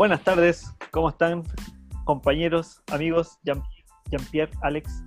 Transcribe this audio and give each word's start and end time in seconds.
Buenas 0.00 0.24
tardes, 0.24 0.74
¿cómo 0.92 1.10
están 1.10 1.42
compañeros, 2.06 2.82
amigos, 2.90 3.38
Jean- 3.44 3.62
Jean-Pierre, 4.10 4.50
Alex? 4.62 5.04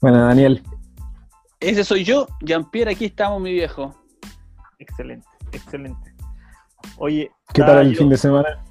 Bueno, 0.00 0.24
Daniel, 0.26 0.62
Ese 1.60 1.84
soy 1.84 2.02
yo, 2.02 2.26
Jean-Pierre, 2.40 2.92
aquí 2.92 3.04
estamos, 3.04 3.42
mi 3.42 3.52
viejo. 3.52 3.94
Excelente, 4.78 5.28
excelente. 5.52 6.14
Oye, 6.96 7.30
¿qué 7.52 7.60
tal 7.60 7.80
el 7.88 7.92
yo- 7.92 7.98
fin 7.98 8.08
de 8.08 8.16
semana? 8.16 8.64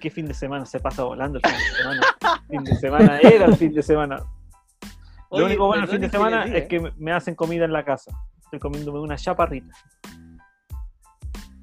¿Qué 0.00 0.08
fin 0.08 0.24
de 0.24 0.32
semana? 0.32 0.64
Se 0.64 0.80
pasa 0.80 1.02
volando 1.04 1.38
el 1.38 1.42
fin 1.50 1.58
de 1.58 1.76
semana. 1.76 2.00
fin 2.48 2.64
de 2.64 2.76
semana 2.76 3.18
era 3.18 3.44
el 3.44 3.56
fin 3.58 3.74
de 3.74 3.82
semana. 3.82 4.22
Oye, 5.28 5.40
Lo 5.42 5.46
único 5.46 5.66
bueno 5.66 5.82
el 5.82 5.90
fin 5.90 6.00
de 6.00 6.08
semana 6.08 6.44
es 6.46 6.66
que 6.68 6.80
me- 6.80 6.92
me 6.96 7.12
hacen 7.12 7.34
comida 7.34 7.66
en 7.66 7.74
la 7.74 7.84
casa. 7.84 8.12
Estoy 8.44 8.60
comiéndome 8.60 8.98
una 9.00 9.16
chaparrita. 9.16 9.74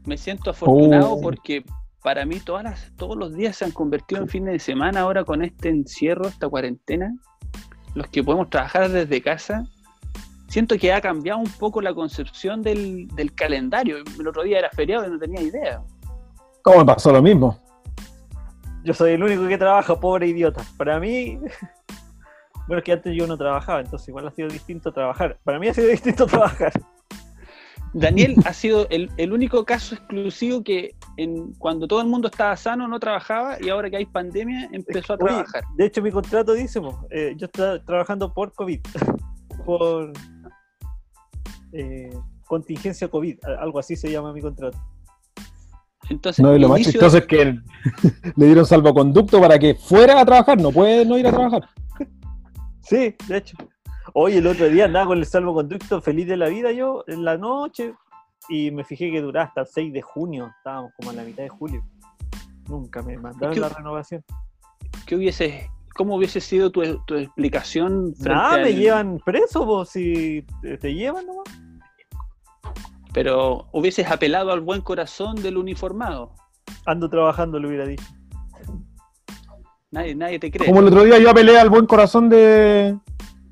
Me 0.05 0.17
siento 0.19 0.51
afortunado 0.51 1.13
Oh. 1.13 1.19
porque 1.21 1.65
para 2.05 2.23
mí 2.23 2.39
todas 2.39 2.63
las, 2.63 2.91
todos 2.97 3.17
los 3.17 3.33
días 3.33 3.57
se 3.57 3.65
han 3.65 3.71
convertido 3.71 4.21
en 4.21 4.29
fines 4.29 4.53
de 4.53 4.59
semana 4.59 4.99
ahora 4.99 5.23
con 5.23 5.41
este 5.41 5.69
encierro, 5.69 6.27
esta 6.27 6.47
cuarentena. 6.47 7.11
Los 7.95 8.07
que 8.09 8.23
podemos 8.23 8.47
trabajar 8.51 8.89
desde 8.89 9.23
casa. 9.23 9.63
Siento 10.47 10.77
que 10.77 10.93
ha 10.93 11.01
cambiado 11.01 11.39
un 11.39 11.49
poco 11.49 11.81
la 11.81 11.95
concepción 11.95 12.61
del, 12.61 13.07
del 13.15 13.33
calendario. 13.33 13.97
El 14.19 14.27
otro 14.27 14.43
día 14.43 14.59
era 14.59 14.69
feriado 14.69 15.07
y 15.07 15.09
no 15.09 15.17
tenía 15.17 15.41
idea. 15.41 15.81
¿Cómo 16.61 16.77
me 16.77 16.85
pasó 16.85 17.11
lo 17.11 17.23
mismo? 17.23 17.59
Yo 18.83 18.93
soy 18.93 19.13
el 19.13 19.23
único 19.23 19.47
que 19.47 19.57
trabaja, 19.57 19.99
pobre 19.99 20.27
idiota. 20.27 20.61
Para 20.77 20.99
mí, 20.99 21.39
bueno, 22.67 22.77
es 22.77 22.83
que 22.83 22.91
antes 22.91 23.15
yo 23.17 23.25
no 23.25 23.35
trabajaba, 23.35 23.79
entonces 23.79 24.07
igual 24.09 24.27
ha 24.27 24.31
sido 24.31 24.47
distinto 24.47 24.91
trabajar. 24.91 25.39
Para 25.43 25.57
mí 25.57 25.67
ha 25.69 25.73
sido 25.73 25.87
distinto 25.89 26.27
trabajar. 26.27 26.71
Daniel 27.95 28.35
ha 28.43 28.51
sido 28.51 28.87
el, 28.89 29.09
el 29.15 29.31
único 29.31 29.63
caso 29.63 29.95
exclusivo 29.95 30.61
que 30.63 30.95
en, 31.15 31.53
cuando 31.53 31.87
todo 31.87 32.01
el 32.01 32.07
mundo 32.07 32.27
estaba 32.27 32.55
sano 32.57 32.89
no 32.89 32.99
trabajaba 32.99 33.57
y 33.61 33.69
ahora 33.69 33.89
que 33.89 33.95
hay 33.95 34.05
pandemia 34.05 34.67
empezó 34.73 35.13
a 35.13 35.15
Oye, 35.15 35.27
trabajar. 35.27 35.63
de 35.77 35.85
hecho, 35.85 36.01
mi 36.01 36.11
contrato 36.11 36.51
dice, 36.53 36.81
eh, 37.09 37.33
yo 37.37 37.45
estoy 37.45 37.79
trabajando 37.85 38.33
por 38.33 38.51
COVID, 38.53 38.81
por 39.65 40.11
eh, 41.71 42.09
contingencia 42.45 43.07
COVID, 43.07 43.37
algo 43.59 43.79
así 43.79 43.95
se 43.95 44.11
llama 44.11 44.33
mi 44.33 44.41
contrato. 44.41 44.77
Entonces, 46.09 46.43
No, 46.43 46.53
y 46.53 46.59
lo 46.59 46.67
más 46.67 46.81
chistoso 46.81 47.17
es 47.17 47.25
que 47.25 47.45
le 48.35 48.45
dieron 48.45 48.65
salvoconducto 48.65 49.39
para 49.39 49.57
que 49.57 49.73
fuera 49.73 50.19
a 50.19 50.25
trabajar, 50.25 50.59
no 50.59 50.71
puede 50.71 51.05
no 51.05 51.17
ir 51.17 51.27
a 51.27 51.31
trabajar. 51.31 51.69
Sí, 52.81 53.15
de 53.27 53.37
hecho. 53.37 53.57
Oye, 54.13 54.37
el 54.37 54.47
otro 54.47 54.69
día 54.69 54.85
andaba 54.85 55.07
con 55.07 55.17
el 55.17 55.25
salvoconducto 55.25 56.01
feliz 56.01 56.27
de 56.27 56.37
la 56.37 56.47
vida 56.47 56.71
yo 56.71 57.03
en 57.07 57.23
la 57.25 57.37
noche 57.37 57.93
y 58.49 58.71
me 58.71 58.83
fijé 58.83 59.11
que 59.11 59.21
duraba 59.21 59.47
hasta 59.47 59.61
el 59.61 59.67
6 59.67 59.93
de 59.93 60.01
junio, 60.01 60.51
estábamos 60.57 60.91
como 60.97 61.09
a 61.09 61.13
la 61.13 61.23
mitad 61.23 61.43
de 61.43 61.49
julio. 61.49 61.83
Nunca 62.69 63.01
me 63.01 63.17
mandaron 63.17 63.53
¿Qué- 63.53 63.59
la 63.59 63.69
renovación. 63.69 64.23
¿qué 65.05 65.15
hubiese, 65.15 65.69
¿Cómo 65.95 66.15
hubiese 66.15 66.39
sido 66.41 66.71
tu, 66.71 66.81
tu 67.05 67.15
explicación 67.15 68.13
Nada, 68.19 68.57
me 68.57 68.63
al- 68.69 68.75
llevan 68.75 69.19
preso, 69.25 69.65
po, 69.65 69.85
si 69.85 70.45
te, 70.61 70.77
te 70.77 70.93
llevan 70.93 71.25
nomás. 71.25 71.45
Pero 73.13 73.67
hubieses 73.71 74.09
apelado 74.11 74.51
al 74.51 74.59
buen 74.61 74.81
corazón 74.81 75.35
del 75.41 75.57
uniformado. 75.57 76.33
Ando 76.85 77.09
trabajando, 77.09 77.59
le 77.59 77.67
hubiera 77.67 77.85
dicho. 77.87 78.03
Nadie, 79.91 80.15
nadie 80.15 80.39
te 80.39 80.51
cree. 80.51 80.67
Como 80.67 80.81
el 80.81 80.87
otro 80.87 81.03
día 81.03 81.17
yo 81.19 81.29
apelé 81.29 81.57
al 81.57 81.69
buen 81.69 81.85
corazón 81.85 82.27
de 82.29 82.97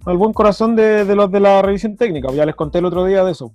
al 0.05 0.17
buen 0.17 0.33
corazón 0.33 0.75
de, 0.75 1.05
de 1.05 1.15
los 1.15 1.31
de 1.31 1.39
la 1.39 1.61
revisión 1.61 1.95
técnica, 1.95 2.31
ya 2.33 2.45
les 2.45 2.55
conté 2.55 2.79
el 2.79 2.85
otro 2.85 3.05
día 3.05 3.23
de 3.23 3.31
eso. 3.31 3.53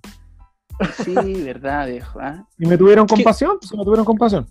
Sí, 1.04 1.14
verdad, 1.44 1.86
viejo. 1.88 2.18
¿ah? 2.20 2.44
Y 2.58 2.66
me 2.66 2.76
tuvieron 2.78 3.06
¿Qué? 3.06 3.14
compasión, 3.16 3.58
pues 3.60 3.72
me 3.74 3.84
tuvieron 3.84 4.04
compasión. 4.04 4.46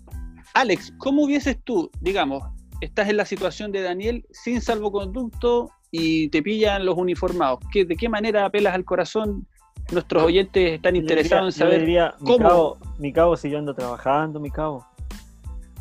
Alex, 0.54 0.92
¿cómo 0.98 1.24
hubieses 1.24 1.58
tú, 1.62 1.90
digamos, 2.00 2.42
estás 2.80 3.08
en 3.08 3.16
la 3.16 3.24
situación 3.24 3.72
de 3.72 3.82
Daniel 3.82 4.24
sin 4.30 4.60
salvoconducto 4.60 5.70
y 5.90 6.28
te 6.28 6.42
pillan 6.42 6.84
los 6.86 6.96
uniformados? 6.96 7.60
¿Qué, 7.72 7.84
¿De 7.84 7.96
qué 7.96 8.08
manera 8.08 8.44
apelas 8.46 8.74
al 8.74 8.84
corazón? 8.84 9.46
Nuestros 9.90 10.22
oyentes 10.22 10.74
están 10.74 10.94
Yo 10.94 11.00
interesados 11.00 11.54
diría- 11.54 11.66
en 11.66 11.70
yo 11.70 11.76
saber. 11.76 11.80
diría, 11.80 12.14
mi 12.20 12.26
cómo. 12.26 12.48
cabo, 12.48 12.78
mi 12.98 13.12
cabo, 13.12 13.36
si 13.36 13.48
yo 13.50 13.58
ando 13.58 13.74
trabajando, 13.74 14.38
mi 14.38 14.50
cabo. 14.50 14.84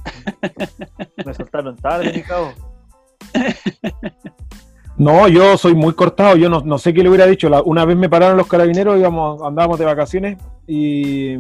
Me 1.26 1.34
soltaron 1.34 1.76
tarde, 1.76 2.14
mi 2.14 2.22
cabo. 2.22 2.54
No, 4.98 5.28
yo 5.28 5.58
soy 5.58 5.76
muy 5.76 5.94
cortado, 5.94 6.36
yo 6.38 6.50
no, 6.50 6.62
no 6.62 6.78
sé 6.80 6.94
qué 6.94 7.04
le 7.04 7.10
hubiera 7.10 7.26
dicho. 7.28 7.50
La- 7.50 7.62
una 7.62 7.86
vez 7.86 7.96
me 7.96 8.10
pararon 8.10 8.36
los 8.38 8.48
carabineros, 8.48 8.98
íbamos, 9.00 9.42
andábamos 9.44 9.78
de 9.78 9.86
vacaciones 9.86 10.38
y 10.66 11.38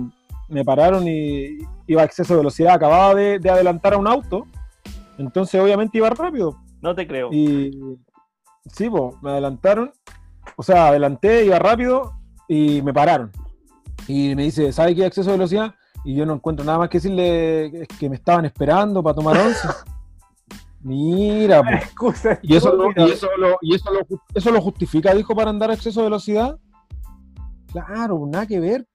me 0.47 0.63
pararon 0.63 1.07
y 1.07 1.57
iba 1.88 2.01
a 2.03 2.06
exceso 2.06 2.34
de 2.34 2.38
velocidad, 2.40 2.75
acababa 2.75 3.16
de, 3.16 3.40
de 3.40 3.50
adelantar 3.50 3.94
a 3.94 3.97
un 3.97 4.07
auto, 4.07 4.45
entonces 5.18 5.59
obviamente 5.59 5.97
iba 5.97 6.09
rápido. 6.12 6.57
No 6.81 6.94
te 6.94 7.07
creo. 7.07 7.34
Y 7.34 7.72
sí, 8.72 8.90
me 9.22 9.31
adelantaron, 9.31 9.91
o 10.56 10.62
sea, 10.63 10.89
adelanté, 10.89 11.44
iba 11.45 11.57
rápido 11.57 12.13
y 12.47 12.81
me 12.84 12.94
pararon. 12.94 13.31
Y 14.07 14.35
me 14.35 14.44
dice, 14.44 14.72
¿sabe 14.72 14.95
qué 14.95 15.06
exceso 15.06 15.31
de 15.31 15.38
velocidad? 15.38 15.74
Y 16.06 16.16
yo 16.16 16.25
no 16.25 16.35
encuentro 16.35 16.63
nada 16.63 16.78
más 16.78 16.89
que 16.89 17.00
decirle 17.00 17.88
que 18.00 18.07
me 18.09 18.16
estaban 18.18 18.45
esperando 18.45 19.01
para 19.01 19.16
tomar 19.16 19.35
once. 19.38 19.68
Mira, 20.88 21.62
pues. 21.64 21.84
Excusa 21.84 22.40
¿Y 22.42 22.56
eso, 22.56 22.74
lo, 22.74 22.90
y 22.96 23.12
eso, 23.12 23.28
lo, 23.38 23.58
y 23.62 23.75
eso, 23.75 23.92
lo, 23.94 24.00
eso 24.34 24.52
lo 24.52 24.62
justifica, 24.62 25.14
dijo, 25.14 25.36
para 25.36 25.50
andar 25.50 25.70
a 25.70 25.74
exceso 25.74 26.00
de 26.00 26.06
velocidad? 26.06 26.58
Claro, 27.72 28.25
nada 28.31 28.48
que 28.48 28.59
ver. 28.59 28.88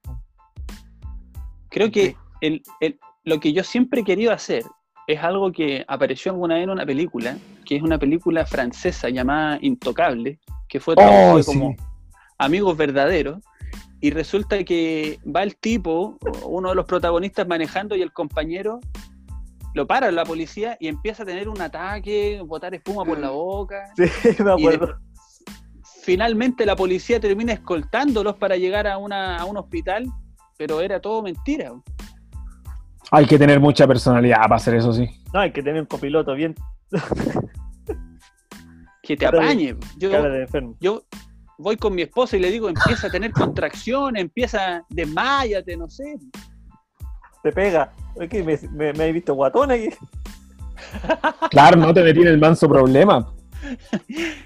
Creo 1.68 1.90
que 1.90 2.16
el- 2.40 2.62
el- 2.80 2.98
lo 3.24 3.40
que 3.40 3.52
yo 3.52 3.62
siempre 3.62 4.00
he 4.00 4.04
querido 4.04 4.32
hacer 4.32 4.64
es 5.06 5.22
algo 5.22 5.52
que 5.52 5.84
apareció 5.88 6.32
alguna 6.32 6.54
vez 6.54 6.64
en 6.64 6.70
una 6.70 6.86
película, 6.86 7.36
que 7.64 7.76
es 7.76 7.82
una 7.82 7.98
película 7.98 8.46
francesa 8.46 9.08
llamada 9.10 9.58
Intocable, 9.60 10.38
que 10.68 10.80
fue 10.80 10.94
Oh, 10.98 11.40
como 11.44 11.70
sí. 11.70 11.76
Amigos 12.38 12.76
Verdaderos, 12.76 13.38
y 14.00 14.10
resulta 14.10 14.62
que 14.64 15.18
va 15.24 15.42
el 15.42 15.56
tipo, 15.56 16.18
uno 16.46 16.70
de 16.70 16.74
los 16.74 16.86
protagonistas 16.86 17.46
manejando 17.46 17.94
y 17.94 18.02
el 18.02 18.12
compañero 18.12 18.80
lo 19.74 19.86
para 19.86 20.10
la 20.10 20.24
policía 20.24 20.76
y 20.80 20.88
empieza 20.88 21.22
a 21.22 21.26
tener 21.26 21.48
un 21.48 21.60
ataque, 21.60 22.42
botar 22.44 22.74
espuma 22.74 23.04
por 23.04 23.18
la 23.18 23.30
boca. 23.30 23.84
Sí, 23.96 24.04
me 24.38 24.44
de- 24.44 24.52
acuerdo. 24.52 24.98
finalmente 26.02 26.66
la 26.66 26.76
policía 26.76 27.18
termina 27.20 27.52
escoltándolos 27.52 28.36
para 28.36 28.56
llegar 28.56 28.86
a, 28.86 28.98
una, 28.98 29.36
a 29.38 29.44
un 29.44 29.56
hospital, 29.56 30.06
pero 30.58 30.80
era 30.80 31.00
todo 31.00 31.22
mentira. 31.22 31.72
Hay 33.10 33.26
que 33.26 33.38
tener 33.38 33.60
mucha 33.60 33.86
personalidad 33.86 34.40
para 34.42 34.56
hacer 34.56 34.74
eso, 34.74 34.92
sí. 34.92 35.06
No, 35.34 35.40
hay 35.40 35.52
que 35.52 35.62
tener 35.62 35.80
un 35.80 35.86
copiloto 35.86 36.34
bien 36.34 36.54
Que 39.02 39.16
te 39.16 39.24
Cara 39.24 39.38
de- 39.38 39.44
apañe. 39.44 39.76
Yo, 39.98 40.10
cara 40.10 40.28
de 40.28 40.42
enfermo. 40.42 40.76
yo 40.80 41.02
voy 41.58 41.76
con 41.76 41.94
mi 41.94 42.02
esposa 42.02 42.36
y 42.36 42.40
le 42.40 42.50
digo, 42.50 42.68
empieza 42.68 43.08
a 43.08 43.10
tener 43.10 43.32
contracción, 43.32 44.16
empieza, 44.16 44.84
desmayate, 44.88 45.76
no 45.76 45.88
sé. 45.90 46.16
Te 47.42 47.52
pega. 47.52 47.92
Es 48.20 48.28
que 48.28 48.42
me, 48.42 48.58
me, 48.72 48.92
me 48.92 49.06
he 49.06 49.12
visto 49.12 49.34
guatón 49.34 49.70
aquí 49.70 49.88
Claro, 51.50 51.76
no 51.76 51.94
te 51.94 52.02
metí 52.02 52.20
en 52.20 52.28
el 52.28 52.38
manso 52.38 52.68
problema. 52.68 53.32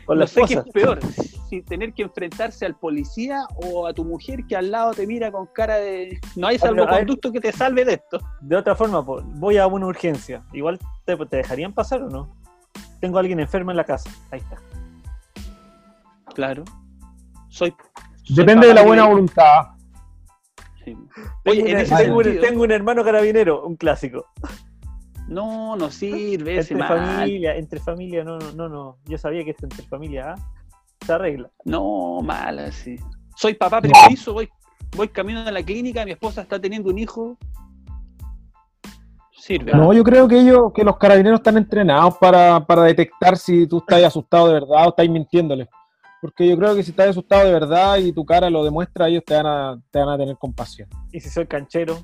con 0.04 0.18
no 0.18 0.26
sé 0.26 0.42
qué 0.46 0.54
es 0.54 0.64
peor, 0.72 1.00
si 1.48 1.62
tener 1.62 1.92
que 1.94 2.02
enfrentarse 2.02 2.66
al 2.66 2.74
policía 2.76 3.40
o 3.56 3.86
a 3.86 3.94
tu 3.94 4.04
mujer 4.04 4.44
que 4.46 4.54
al 4.56 4.70
lado 4.70 4.92
te 4.92 5.06
mira 5.06 5.32
con 5.32 5.46
cara 5.46 5.76
de... 5.76 6.20
No 6.36 6.46
hay 6.46 6.58
salvoconducto 6.58 7.32
que 7.32 7.40
te 7.40 7.50
salve 7.52 7.84
de 7.84 7.94
esto. 7.94 8.20
De 8.42 8.56
otra 8.56 8.74
forma, 8.76 9.00
voy 9.00 9.56
a 9.56 9.66
una 9.66 9.86
urgencia. 9.86 10.42
Igual 10.52 10.78
te, 11.04 11.16
te 11.16 11.36
dejarían 11.38 11.72
pasar 11.72 12.02
o 12.02 12.10
no. 12.10 12.36
Tengo 13.00 13.16
a 13.16 13.20
alguien 13.20 13.40
enfermo 13.40 13.70
en 13.70 13.78
la 13.78 13.84
casa. 13.84 14.10
Ahí 14.30 14.40
está. 14.40 14.56
Claro. 16.34 16.64
Soy... 17.48 17.74
soy 18.22 18.36
Depende 18.36 18.66
de 18.68 18.74
la 18.74 18.82
buena 18.82 19.04
y- 19.04 19.08
voluntad. 19.08 19.68
Sí. 20.86 20.92
Tengo, 20.94 21.28
Oye, 21.44 21.60
en 21.70 21.76
un- 21.76 21.82
ese 21.82 21.96
tengo 21.96 22.16
un- 22.18 22.24
sentido- 22.24 22.44
tengo 22.46 22.62
un 22.62 22.70
hermano 22.72 23.04
carabinero, 23.04 23.66
un 23.66 23.76
clásico. 23.76 24.26
No, 25.28 25.74
no 25.76 25.90
sirve 25.90 26.56
ese 26.58 26.74
Entre 26.74 26.88
mal. 26.88 26.98
familia, 27.18 27.56
entre 27.56 27.80
familia, 27.80 28.22
no, 28.24 28.38
no, 28.38 28.52
no, 28.52 28.68
no. 28.68 28.96
Yo 29.06 29.18
sabía 29.18 29.44
que 29.44 29.50
esto 29.50 29.66
entre 29.66 29.82
familia 29.84 30.34
¿ah? 30.34 30.36
se 31.04 31.12
arregla. 31.12 31.50
No, 31.64 32.20
mala, 32.22 32.70
sí. 32.72 32.96
Soy 33.34 33.54
papá 33.54 33.80
primerizo, 33.80 34.32
voy, 34.32 34.48
voy 34.96 35.08
camino 35.08 35.40
a 35.40 35.50
la 35.50 35.62
clínica, 35.62 36.04
mi 36.04 36.12
esposa 36.12 36.42
está 36.42 36.60
teniendo 36.60 36.90
un 36.90 36.98
hijo. 36.98 37.36
Sirve. 39.32 39.72
No, 39.72 39.92
yo 39.92 40.02
creo 40.02 40.26
que 40.26 40.40
ellos, 40.40 40.72
que 40.74 40.82
los 40.82 40.96
carabineros 40.96 41.38
están 41.40 41.56
entrenados 41.56 42.16
para, 42.18 42.64
para 42.66 42.82
detectar 42.82 43.36
si 43.36 43.66
tú 43.66 43.78
estás 43.78 44.02
asustado 44.02 44.48
de 44.48 44.54
verdad 44.54 44.86
o 44.86 44.88
estás 44.88 45.08
mintiéndole. 45.08 45.68
Porque 46.26 46.48
yo 46.48 46.58
creo 46.58 46.74
que 46.74 46.82
si 46.82 46.90
estás 46.90 47.10
asustado 47.10 47.44
de 47.46 47.52
verdad 47.52 47.98
y 47.98 48.12
tu 48.12 48.24
cara 48.24 48.50
lo 48.50 48.64
demuestra, 48.64 49.06
ellos 49.06 49.22
te 49.24 49.34
van 49.34 49.46
a, 49.46 49.80
te 49.92 50.00
van 50.00 50.08
a 50.08 50.18
tener 50.18 50.36
compasión. 50.36 50.88
Y 51.12 51.20
si 51.20 51.30
soy 51.30 51.46
canchero, 51.46 51.98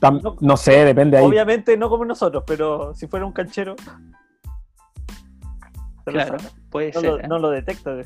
Tam- 0.00 0.20
No. 0.22 0.36
no 0.40 0.56
sé, 0.56 0.84
depende 0.84 1.16
ahí. 1.18 1.24
obviamente 1.24 1.76
no 1.76 1.88
como 1.88 2.04
nosotros, 2.04 2.44
pero 2.46 2.94
si 2.94 3.06
fuera 3.08 3.26
un 3.26 3.32
canchero, 3.32 3.74
Claro, 6.04 6.36
puede 6.70 6.92
no, 6.92 7.00
ser. 7.00 7.10
lo, 7.10 7.18
¿eh? 7.20 7.28
no 7.28 7.38
lo 7.38 7.50
detecta. 7.50 7.96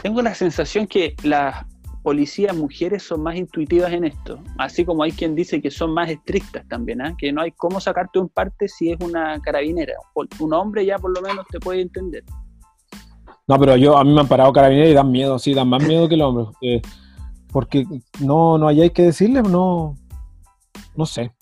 Tengo 0.00 0.22
la 0.22 0.34
sensación 0.34 0.86
que 0.86 1.16
las 1.24 1.64
policías 2.02 2.54
mujeres 2.56 3.02
son 3.02 3.22
más 3.22 3.36
intuitivas 3.36 3.92
en 3.92 4.04
esto, 4.04 4.38
así 4.58 4.84
como 4.84 5.02
hay 5.02 5.12
quien 5.12 5.34
dice 5.34 5.60
que 5.62 5.70
son 5.70 5.92
más 5.94 6.08
estrictas 6.10 6.66
también, 6.68 7.00
¿ah? 7.00 7.14
que 7.18 7.32
no 7.32 7.40
hay 7.40 7.52
cómo 7.52 7.80
sacarte 7.80 8.18
un 8.18 8.28
parte 8.28 8.68
si 8.68 8.90
es 8.92 8.98
una 9.00 9.40
carabinera. 9.40 9.94
Un 10.40 10.52
hombre 10.52 10.84
ya 10.84 10.98
por 10.98 11.14
lo 11.14 11.22
menos 11.22 11.46
te 11.50 11.58
puede 11.60 11.80
entender. 11.80 12.24
No, 13.48 13.58
pero 13.58 13.76
yo 13.76 13.96
a 13.98 14.04
mí 14.04 14.12
me 14.12 14.20
han 14.20 14.28
parado 14.28 14.52
carabineros 14.52 14.90
y 14.90 14.94
dan 14.94 15.10
miedo, 15.10 15.38
sí, 15.38 15.52
dan 15.54 15.68
más 15.68 15.82
miedo 15.82 16.08
que 16.08 16.14
el 16.14 16.22
hombre. 16.22 16.46
eh, 16.62 16.80
porque 17.52 17.84
no, 18.20 18.56
no 18.56 18.68
hay 18.68 18.88
que 18.90 19.02
decirle, 19.02 19.42
no, 19.42 19.94
no 20.96 21.04
sé. 21.06 21.34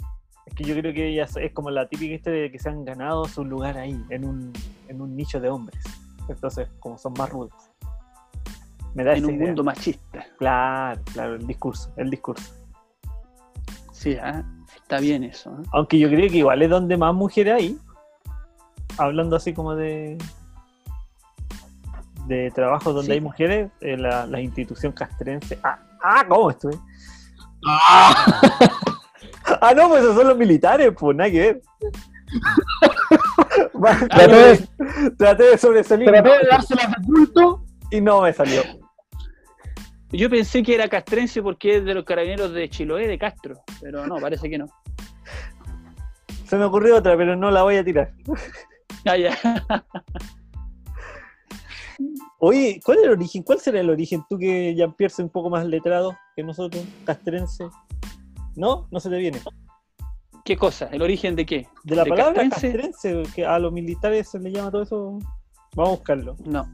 Es 0.47 0.55
que 0.55 0.65
yo 0.65 0.75
creo 0.75 0.93
que 0.93 1.07
ellas 1.09 1.37
es 1.37 1.53
como 1.53 1.71
la 1.71 1.87
típica 1.89 2.15
historia 2.15 2.43
de 2.43 2.51
que 2.51 2.59
se 2.59 2.69
han 2.69 2.85
ganado 2.85 3.27
su 3.27 3.45
lugar 3.45 3.79
ahí, 3.79 4.03
en 4.11 4.25
un, 4.25 4.53
en 4.89 5.01
un 5.01 5.15
nicho 5.15 5.39
de 5.39 5.49
hombres. 5.51 5.81
Entonces, 6.29 6.69
como 6.81 6.99
son 6.99 7.13
más 7.17 7.31
rudos. 7.31 7.53
Me 8.95 9.05
da 9.05 9.15
En 9.15 9.25
un 9.25 9.35
idea. 9.37 9.47
mundo 9.47 9.63
machista. 9.63 10.27
Claro, 10.39 11.01
claro, 11.13 11.35
el 11.37 11.47
discurso, 11.47 11.93
el 11.97 12.11
discurso. 12.11 12.53
Sí, 13.93 14.17
¿ah? 14.21 14.43
está 14.75 14.99
bien 14.99 15.23
eso. 15.23 15.51
¿ah? 15.57 15.63
Aunque 15.75 15.97
yo 15.99 16.09
creo 16.09 16.29
que 16.29 16.39
igual 16.39 16.61
es 16.63 16.71
donde 16.71 16.97
más 16.97 17.15
mujeres 17.15 17.55
hay. 17.55 17.79
Hablando 18.99 19.37
así 19.37 19.53
como 19.55 19.77
de 19.77 20.19
de 22.31 22.51
trabajos 22.53 22.95
donde 22.95 23.07
Sí. 23.07 23.13
hay 23.13 23.21
mujeres, 23.21 23.71
eh, 23.81 23.97
la, 23.97 24.25
la 24.27 24.41
institución 24.41 24.93
castrense. 24.93 25.59
Ah, 25.63 25.79
ah, 26.03 26.25
¿cómo 26.29 26.51
estoy? 26.51 26.75
Ah, 29.63 29.73
no, 29.75 29.89
pues 29.89 30.03
esos 30.03 30.15
son 30.17 30.29
los 30.29 30.37
militares, 30.39 30.93
pues 30.97 31.17
nada 31.17 31.29
que 31.31 31.41
ver. 31.41 31.61
Traté 34.09 34.29
de- 34.37 35.11
Traté 35.19 35.43
de 35.45 35.59
sobresalir 35.59 36.09
Traté 36.09 36.29
de 36.29 36.47
dárselas 36.49 36.91
de 36.91 37.03
culto. 37.05 37.65
y 37.91 38.01
no 38.01 38.23
me 38.23 38.33
salió. 38.33 38.63
Yo 40.13 40.31
pensé 40.31 40.63
que 40.63 40.75
era 40.75 40.89
castrense 40.89 41.43
porque 41.43 41.77
es 41.79 41.85
de 41.85 41.95
los 41.95 42.05
carabineros 42.05 42.53
de 42.53 42.69
Chiloé, 42.71 43.09
de 43.09 43.19
Castro, 43.19 43.63
pero 43.81 44.07
no, 44.07 44.17
parece 44.17 44.49
que 44.49 44.59
no. 44.59 44.67
Se 46.47 46.57
me 46.57 46.65
ocurrió 46.65 46.97
otra, 46.97 47.17
pero 47.17 47.35
no 47.37 47.51
la 47.51 47.63
voy 47.63 47.77
a 47.77 47.85
tirar. 47.85 48.13
Ah, 49.05 49.17
ya. 49.17 49.37
Oye, 52.41 52.81
¿cuál 52.85 52.99
es 52.99 53.05
el 53.05 53.11
origen? 53.11 53.43
¿Cuál 53.43 53.61
será 53.61 53.81
el 53.81 53.91
origen? 53.91 54.25
Tú 54.29 54.39
que 54.39 54.75
ya 54.75 54.89
pierdes 54.89 55.19
un 55.19 55.29
poco 55.29 55.51
más 55.51 55.67
letrado 55.67 56.17
que 56.35 56.43
nosotros, 56.43 56.83
castrense. 57.05 57.67
¿No? 58.57 58.89
No 58.91 58.99
se 58.99 59.11
te 59.11 59.19
viene. 59.19 59.39
¿Qué 60.45 60.57
cosa? 60.57 60.87
¿El 60.87 61.03
origen 61.03 61.37
de 61.37 61.45
qué? 61.45 61.69
De 61.85 61.95
la 61.95 62.05
¿De 62.05 62.11
palabra 62.11 62.49
castrense? 62.49 62.91
castrense, 62.93 63.35
que 63.35 63.45
a 63.45 63.59
los 63.59 63.73
militares 63.73 64.29
se 64.31 64.41
le 64.41 64.51
llama 64.51 64.71
todo 64.71 64.83
eso. 64.83 65.19
Vamos 65.77 65.93
a 65.93 65.97
buscarlo. 65.97 66.37
No, 66.47 66.67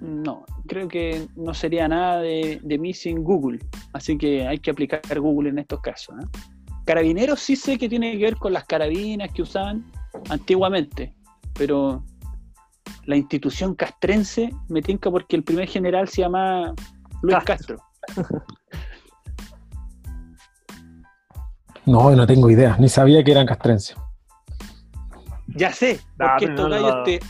no, 0.00 0.44
creo 0.66 0.88
que 0.88 1.28
no 1.36 1.54
sería 1.54 1.86
nada 1.86 2.20
de, 2.20 2.60
de 2.62 2.78
mí 2.78 2.92
sin 2.92 3.22
Google, 3.22 3.60
así 3.92 4.18
que 4.18 4.46
hay 4.46 4.58
que 4.58 4.72
aplicar 4.72 5.00
Google 5.20 5.50
en 5.50 5.60
estos 5.60 5.80
casos. 5.80 6.16
¿eh? 6.20 6.26
Carabineros 6.84 7.40
sí 7.40 7.54
sé 7.56 7.78
que 7.78 7.88
tiene 7.88 8.12
que 8.18 8.24
ver 8.24 8.36
con 8.36 8.52
las 8.52 8.64
carabinas 8.64 9.32
que 9.32 9.42
usaban 9.42 9.90
antiguamente, 10.28 11.14
pero 11.54 12.04
la 13.06 13.16
institución 13.16 13.74
castrense 13.74 14.50
me 14.68 14.82
tinca 14.82 15.10
porque 15.10 15.36
el 15.36 15.42
primer 15.44 15.68
general 15.68 16.08
se 16.08 16.22
llama 16.22 16.74
Luis 17.22 17.36
Castro. 17.44 17.78
Castro. 18.06 18.44
No, 21.84 22.10
no 22.10 22.26
tengo 22.26 22.50
idea, 22.50 22.76
ni 22.78 22.88
sabía 22.88 23.22
que 23.22 23.30
eran 23.30 23.46
castrenses. 23.46 23.96
Ya 25.46 25.72
sé, 25.72 26.00
porque 26.18 26.46
estos 26.46 26.68
no 26.68 26.70
gallos 26.70 26.94
lo- 26.96 27.02
te... 27.04 27.20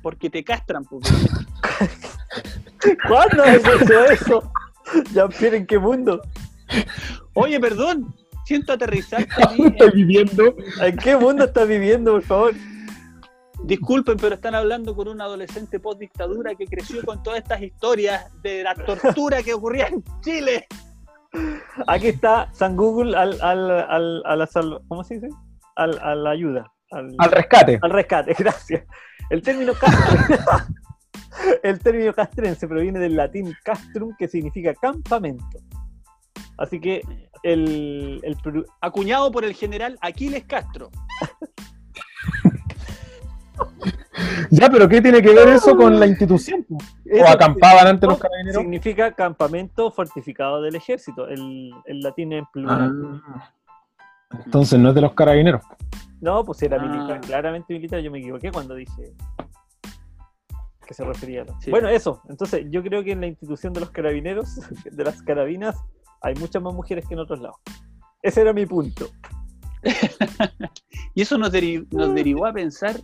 Porque 0.00 0.30
te 0.30 0.44
castran, 0.44 0.84
pues. 0.84 1.04
¿Cuándo 3.08 3.42
has 3.42 3.56
hecho 3.56 4.04
eso? 4.04 4.52
Jean-Pierre, 5.12 5.56
¿en 5.58 5.66
qué 5.66 5.78
mundo? 5.78 6.22
Oye, 7.34 7.58
perdón, 7.58 8.14
siento 8.44 8.72
aterrizarte 8.72 9.28
a 9.44 9.50
mí 9.50 9.66
Estoy 9.66 9.90
viviendo. 9.90 10.54
¿En 10.80 10.96
qué 10.96 11.16
mundo 11.16 11.44
estás 11.44 11.66
viviendo, 11.66 12.12
por 12.12 12.22
favor? 12.22 12.54
Disculpen, 13.64 14.16
pero 14.16 14.34
están 14.36 14.54
hablando 14.54 14.94
con 14.94 15.08
un 15.08 15.20
adolescente 15.20 15.80
post 15.80 16.00
dictadura 16.00 16.54
que 16.54 16.66
creció 16.66 17.04
con 17.04 17.22
todas 17.22 17.40
estas 17.40 17.60
historias 17.60 18.30
de 18.42 18.62
la 18.62 18.74
tortura 18.74 19.42
que 19.42 19.54
ocurría 19.54 19.88
en 19.88 20.02
Chile. 20.20 20.66
Aquí 21.86 22.08
está 22.08 22.52
San 22.52 22.76
Google 22.76 23.16
al, 23.16 23.40
al, 23.42 23.70
al, 23.70 24.22
a 24.24 24.36
la 24.36 24.48
¿Cómo 24.88 25.04
se 25.04 25.14
dice? 25.14 25.28
Al, 25.76 25.98
a 25.98 26.14
la 26.14 26.30
ayuda. 26.30 26.72
Al, 26.90 27.14
Al 27.18 27.30
rescate. 27.30 27.78
al 27.82 27.90
rescate, 27.90 28.34
gracias. 28.38 28.84
El 29.28 29.42
término 29.42 29.74
castrense, 29.74 30.42
el 31.62 31.78
término 31.80 32.14
castrense 32.14 32.66
proviene 32.66 32.98
del 32.98 33.16
latín 33.16 33.54
castrum, 33.62 34.14
que 34.18 34.28
significa 34.28 34.72
campamento. 34.74 35.58
Así 36.56 36.80
que 36.80 37.02
el, 37.42 38.20
el 38.22 38.36
Acuñado 38.80 39.30
por 39.30 39.44
el 39.44 39.54
general 39.54 39.98
Aquiles 40.00 40.44
Castro. 40.44 40.90
Ya, 44.50 44.68
pero 44.70 44.88
¿qué 44.88 45.00
tiene 45.00 45.20
que 45.22 45.34
ver 45.34 45.48
eso 45.48 45.76
con 45.76 45.98
la 45.98 46.06
institución? 46.12 46.64
¿O 46.70 47.28
acampaban 47.28 47.86
ante 47.86 48.06
los 48.06 48.18
carabineros? 48.18 48.60
significa 48.62 49.12
campamento 49.12 49.90
fortificado 49.90 50.60
del 50.62 50.74
ejército. 50.76 51.28
El, 51.28 51.70
el 51.86 52.00
latín 52.00 52.32
en 52.32 52.44
plural. 52.52 53.20
Ah. 53.26 53.52
Entonces 54.44 54.78
no 54.78 54.90
es 54.90 54.94
de 54.94 55.00
los 55.00 55.12
carabineros. 55.14 55.62
No, 56.20 56.44
pues 56.44 56.62
era 56.62 56.76
Ah. 56.80 56.84
militar, 56.86 57.20
claramente 57.20 57.72
militar. 57.74 58.00
Yo 58.00 58.10
me 58.10 58.18
equivoqué 58.18 58.50
cuando 58.50 58.74
dije 58.74 59.12
que 60.86 60.94
se 60.94 61.04
refería 61.04 61.42
a 61.42 61.60
Sí. 61.60 61.70
Bueno, 61.70 61.88
eso. 61.88 62.22
Entonces, 62.30 62.64
yo 62.70 62.82
creo 62.82 63.04
que 63.04 63.12
en 63.12 63.20
la 63.20 63.26
institución 63.26 63.72
de 63.74 63.80
los 63.80 63.90
carabineros, 63.90 64.58
de 64.90 65.04
las 65.04 65.20
carabinas, 65.22 65.76
hay 66.22 66.34
muchas 66.36 66.62
más 66.62 66.72
mujeres 66.74 67.06
que 67.06 67.12
en 67.14 67.20
otros 67.20 67.40
lados. 67.40 67.58
Ese 68.22 68.40
era 68.40 68.52
mi 68.52 68.64
punto. 68.66 69.06
Y 71.14 71.22
eso 71.22 71.36
nos, 71.36 71.52
deri- 71.52 71.86
nos 71.90 72.14
derivó 72.14 72.46
a 72.46 72.52
pensar 72.52 72.96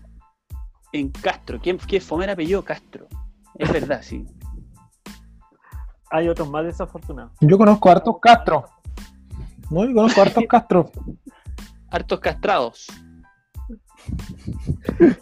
en 0.95 1.11
Castro. 1.11 1.59
¿Quién, 1.61 1.77
qué 1.79 2.01
fomera 2.01 2.35
apellido 2.35 2.65
Castro? 2.65 3.09
Es 3.57 3.73
verdad, 3.73 4.01
sí. 4.01 4.25
Hay 6.11 6.29
otros 6.29 6.49
más 6.49 6.65
desafortunados. 6.65 7.33
Yo 7.41 7.59
conozco 7.59 7.89
a 7.89 7.93
hartos 7.93 8.17
Castro. 8.23 8.65
No, 9.71 9.85
yo 9.85 9.93
conozco 9.93 10.21
a 10.21 10.25
hartos 10.25 10.45
Castro. 10.49 10.93
Hartos 11.91 12.19
castrados. 12.19 12.87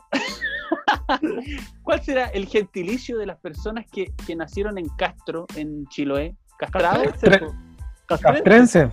¿Cuál 1.83 2.03
será 2.03 2.29
el 2.29 2.47
gentilicio 2.47 3.19
de 3.19 3.27
las 3.27 3.39
personas 3.39 3.85
que, 3.93 4.15
que 4.27 4.35
nacieron 4.35 4.79
en 4.79 4.89
Castro, 4.89 5.47
en 5.55 5.87
Chiloé? 5.89 6.35
¿Castrados? 6.59 7.09
Castrense. 7.09 7.55
Castrense. 8.07 8.43
Castrense. 8.43 8.91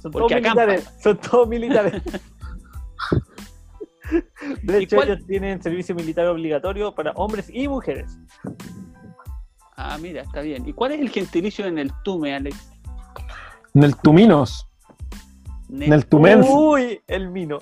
Son 0.00 0.12
todos 0.12 0.30
militares. 0.30 0.88
Son 1.02 1.18
todos 1.18 1.48
militares. 1.48 2.00
De 4.62 4.80
¿Y 4.80 4.84
hecho, 4.84 4.96
cuál- 4.96 5.10
ellos 5.10 5.26
tienen 5.26 5.62
servicio 5.62 5.94
militar 5.94 6.26
obligatorio 6.26 6.94
para 6.94 7.12
hombres 7.12 7.50
y 7.52 7.68
mujeres. 7.68 8.18
Ah, 9.76 9.96
mira, 10.00 10.22
está 10.22 10.40
bien. 10.40 10.66
¿Y 10.68 10.72
cuál 10.72 10.92
es 10.92 11.00
el 11.00 11.10
gentilicio 11.10 11.66
en 11.66 11.78
el 11.78 11.92
Tume, 12.04 12.34
Alex? 12.34 12.70
Neltuminos. 13.74 14.66
Ne- 15.68 15.88
Neltumense. 15.88 16.50
Uy, 16.50 17.00
el 17.06 17.30
mino. 17.30 17.58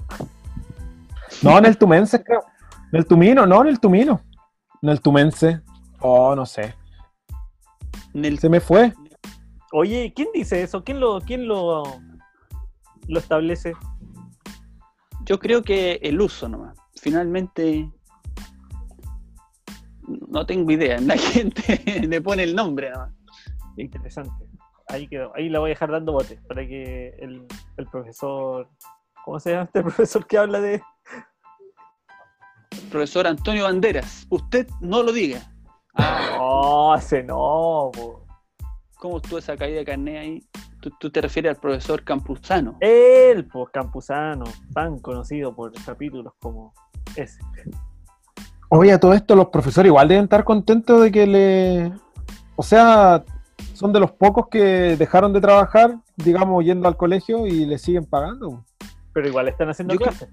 No, 1.43 1.61
Neltumense, 1.61 2.23
creo. 2.23 2.43
Neltumino, 2.93 3.45
no, 3.47 3.63
Neltumino. 3.65 4.21
Neltumense. 4.81 5.61
Oh, 6.01 6.35
no 6.35 6.47
sé. 6.47 6.75
Nel- 8.15 8.39
Se 8.39 8.49
me 8.49 8.61
fue. 8.61 8.93
Oye, 9.73 10.13
¿quién 10.15 10.29
dice 10.33 10.63
eso? 10.63 10.85
¿Quién 10.85 11.01
lo, 11.01 11.21
quién 11.21 11.47
lo, 11.49 11.83
lo 13.09 13.19
establece? 13.19 13.73
Yo 15.27 15.39
creo 15.41 15.63
que 15.63 15.99
el 16.03 16.21
uso 16.21 16.49
nomás. 16.49 16.79
Finalmente, 17.01 17.91
no 20.29 20.47
tengo 20.47 20.71
idea. 20.71 21.01
La 21.01 21.19
gente 21.19 21.81
le 22.07 22.21
pone 22.21 22.45
el 22.45 22.55
nombre 22.55 22.91
nomás. 22.91 23.13
Interesante. 23.77 24.47
Ahí 24.89 25.09
quedó. 25.09 25.33
Ahí 25.35 25.49
la 25.49 25.59
voy 25.59 25.71
a 25.71 25.75
dejar 25.75 25.91
dando 25.91 26.13
botes 26.13 26.41
para 26.47 26.67
que 26.67 27.09
el, 27.19 27.45
el 27.77 27.87
profesor. 27.87 28.71
¿Cómo 29.25 29.41
se 29.41 29.51
llama 29.51 29.65
este 29.65 29.83
profesor 29.83 30.27
que 30.27 30.39
habla 30.39 30.61
de.? 30.61 30.81
Profesor 32.91 33.27
Antonio 33.27 33.65
Banderas, 33.65 34.27
usted 34.31 34.69
no 34.81 35.03
lo 35.03 35.13
diga. 35.13 35.41
Ah, 35.95 36.37
No, 36.39 36.95
ese 36.95 37.23
no, 37.23 37.91
po. 37.93 38.27
¿Cómo 38.99 39.17
estuvo 39.17 39.39
esa 39.39 39.57
caída 39.57 39.79
de 39.79 39.85
carné 39.85 40.19
ahí? 40.19 40.49
¿Tú, 40.87 40.93
tú 41.01 41.11
te 41.11 41.21
refieres 41.21 41.51
al 41.51 41.61
profesor 41.61 42.05
Campuzano? 42.05 42.77
Él, 42.79 43.45
pues, 43.53 43.71
Campuzano, 43.73 44.45
tan 44.73 45.01
conocido 45.01 45.53
por 45.53 45.73
capítulos 45.85 46.33
como 46.39 46.73
ese. 47.17 47.41
Oye, 48.69 48.93
a 48.93 49.01
todo 49.01 49.13
esto 49.13 49.35
los 49.35 49.49
profesores 49.49 49.89
igual 49.91 50.07
deben 50.07 50.25
estar 50.25 50.45
contentos 50.45 51.03
de 51.03 51.11
que 51.11 51.27
le... 51.27 51.93
O 52.55 52.63
sea, 52.63 53.25
son 53.75 53.93
de 53.93 53.99
los 53.99 54.13
pocos 54.13 54.47
que 54.49 54.97
dejaron 54.97 55.33
de 55.33 55.41
trabajar, 55.41 55.97
digamos, 56.15 56.65
yendo 56.65 56.87
al 56.87 56.97
colegio 56.97 57.49
y 57.49 57.67
le 57.67 57.79
siguen 57.79 58.05
pagando. 58.05 58.65
Pero 59.13 59.27
igual 59.27 59.49
están 59.49 59.69
haciendo 59.69 59.95
Yo 59.95 59.99
creo- 59.99 60.11
clases. 60.13 60.29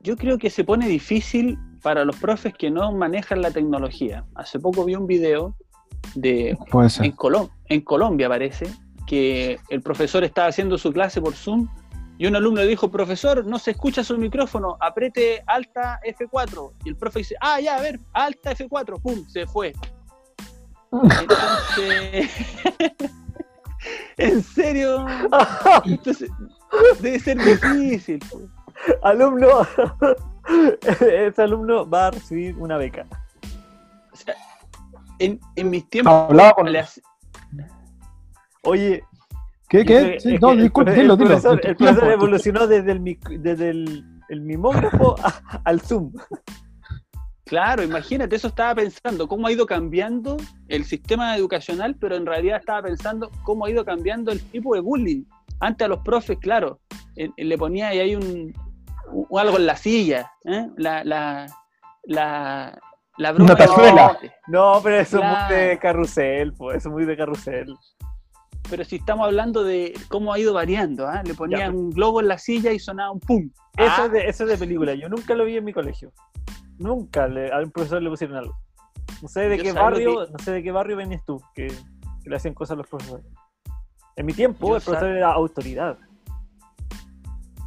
Yo 0.00 0.16
creo 0.16 0.38
que 0.38 0.48
se 0.48 0.64
pone 0.64 0.88
difícil 0.88 1.58
para 1.82 2.06
los 2.06 2.16
profes 2.16 2.54
que 2.54 2.70
no 2.70 2.92
manejan 2.92 3.42
la 3.42 3.50
tecnología. 3.50 4.24
Hace 4.36 4.58
poco 4.58 4.86
vi 4.86 4.94
un 4.94 5.06
video 5.06 5.54
de 6.14 6.56
Puede 6.70 6.88
en. 7.00 7.14
Colom- 7.14 7.50
en 7.66 7.80
Colombia 7.82 8.28
parece, 8.28 8.66
que 9.06 9.58
el 9.68 9.82
profesor 9.82 10.24
estaba 10.24 10.48
haciendo 10.48 10.76
su 10.78 10.92
clase 10.92 11.20
por 11.20 11.34
Zoom 11.34 11.68
y 12.18 12.26
un 12.26 12.34
alumno 12.34 12.60
le 12.62 12.66
dijo, 12.66 12.90
profesor, 12.90 13.44
no 13.46 13.58
se 13.58 13.72
escucha 13.72 14.02
su 14.02 14.16
micrófono, 14.16 14.76
apriete 14.80 15.42
alta 15.46 16.00
F4. 16.04 16.72
Y 16.84 16.88
el 16.88 16.96
profe 16.96 17.18
dice, 17.20 17.36
ah, 17.40 17.60
ya, 17.60 17.76
a 17.76 17.80
ver, 17.80 18.00
alta 18.14 18.52
F4, 18.52 19.00
pum, 19.02 19.26
se 19.28 19.46
fue. 19.46 19.74
Entonces, 20.92 22.30
en 24.16 24.42
serio, 24.42 25.04
entonces, 25.84 26.30
debe 27.00 27.18
ser 27.20 27.38
difícil. 27.38 28.18
pues. 28.30 28.44
alumno, 29.02 29.66
ese 31.00 31.42
alumno 31.42 31.88
va 31.88 32.06
a 32.06 32.10
recibir 32.12 32.56
una 32.56 32.78
beca. 32.78 33.04
O 34.12 34.16
sea, 34.16 34.34
en, 35.18 35.38
en 35.56 35.70
mis 35.70 35.88
tiempos, 35.90 36.12
Hablaba 36.14 36.52
con- 36.54 36.72
le 36.72 36.78
hace- 36.78 37.02
Oye, 38.66 39.02
¿Qué? 39.68 39.80
es 39.80 39.86
¿Qué? 39.86 40.16
Sí, 40.20 40.38
no, 40.40 40.54
disculpe, 40.54 40.92
dilo, 40.92 41.14
el 41.14 41.18
dilo. 41.18 41.28
profesor, 41.30 41.60
el 41.64 41.76
profesor 41.76 42.00
tiempo. 42.04 42.12
evolucionó 42.12 42.66
desde 42.66 42.92
el, 42.92 43.00
mic- 43.00 43.38
desde 43.40 43.70
el, 43.70 44.04
el 44.28 44.40
mimógrafo 44.42 45.16
a- 45.22 45.60
al 45.64 45.80
Zoom. 45.80 46.12
Claro, 47.44 47.82
imagínate, 47.84 48.34
eso 48.34 48.48
estaba 48.48 48.74
pensando, 48.74 49.28
cómo 49.28 49.46
ha 49.46 49.52
ido 49.52 49.66
cambiando 49.66 50.36
el 50.68 50.84
sistema 50.84 51.36
educacional, 51.36 51.94
pero 51.94 52.16
en 52.16 52.26
realidad 52.26 52.58
estaba 52.58 52.82
pensando 52.82 53.30
cómo 53.44 53.66
ha 53.66 53.70
ido 53.70 53.84
cambiando 53.84 54.32
el 54.32 54.42
tipo 54.50 54.74
de 54.74 54.80
bullying. 54.80 55.22
Antes 55.60 55.84
a 55.84 55.88
los 55.88 56.00
profes, 56.00 56.38
claro, 56.40 56.80
eh, 57.16 57.30
le 57.36 57.56
ponía 57.56 57.88
ahí 57.88 58.00
hay 58.00 58.16
un, 58.16 58.52
un- 59.12 59.38
algo 59.38 59.58
en 59.58 59.66
la 59.66 59.76
silla, 59.76 60.32
¿eh? 60.44 60.66
la, 60.76 61.04
la, 61.04 61.46
la, 62.04 62.78
la 63.16 63.32
broma 63.32 63.52
Una 63.52 63.56
tachuela. 63.56 64.18
No, 64.48 64.80
pero 64.82 64.96
eso 64.96 65.18
es 65.22 65.24
muy 65.24 65.56
de 65.56 65.78
carrusel, 65.78 66.52
pues, 66.52 66.78
eso 66.78 66.88
es 66.88 66.92
muy 66.92 67.04
de 67.04 67.16
carrusel. 67.16 67.76
Pero 68.68 68.84
si 68.84 68.96
estamos 68.96 69.26
hablando 69.26 69.62
de 69.64 69.94
cómo 70.08 70.32
ha 70.32 70.38
ido 70.38 70.52
variando, 70.52 71.06
¿ah? 71.06 71.22
le 71.24 71.34
ponían 71.34 71.60
Ya, 71.60 71.66
pero- 71.66 71.78
un 71.78 71.90
globo 71.90 72.20
en 72.20 72.28
la 72.28 72.38
silla 72.38 72.72
y 72.72 72.78
sonaba 72.78 73.12
un 73.12 73.20
pum. 73.20 73.50
Eso, 73.76 73.92
Ah, 73.98 74.04
es 74.06 74.12
de, 74.12 74.26
eso 74.28 74.44
es 74.44 74.50
de 74.50 74.56
película, 74.58 74.94
yo 74.94 75.08
nunca 75.08 75.34
lo 75.34 75.44
vi 75.44 75.56
en 75.56 75.64
mi 75.64 75.72
colegio. 75.72 76.10
Nunca 76.78 77.28
le- 77.28 77.52
a 77.52 77.58
un 77.58 77.70
profesor 77.70 78.02
le 78.02 78.10
pusieron 78.10 78.36
algo. 78.36 78.56
No 79.22 79.28
sé 79.28 79.48
de 79.48 79.56
Yo 79.58 79.62
qué 79.62 79.72
barrio, 79.72 80.26
no 80.30 80.38
sé 80.44 80.50
de 80.52 80.62
qué 80.62 80.70
barrio 80.72 80.96
venías 80.96 81.24
tú, 81.24 81.40
que, 81.54 81.68
que 81.68 82.30
le 82.30 82.36
hacían 82.36 82.54
cosas 82.54 82.74
a 82.74 82.76
los 82.78 82.86
profesores. 82.86 83.24
En 84.16 84.26
mi 84.26 84.32
tiempo, 84.32 84.68
Yo 84.68 84.76
el 84.76 84.82
profesor 84.82 85.08
sab- 85.10 85.16
era 85.16 85.32
autoridad. 85.32 85.98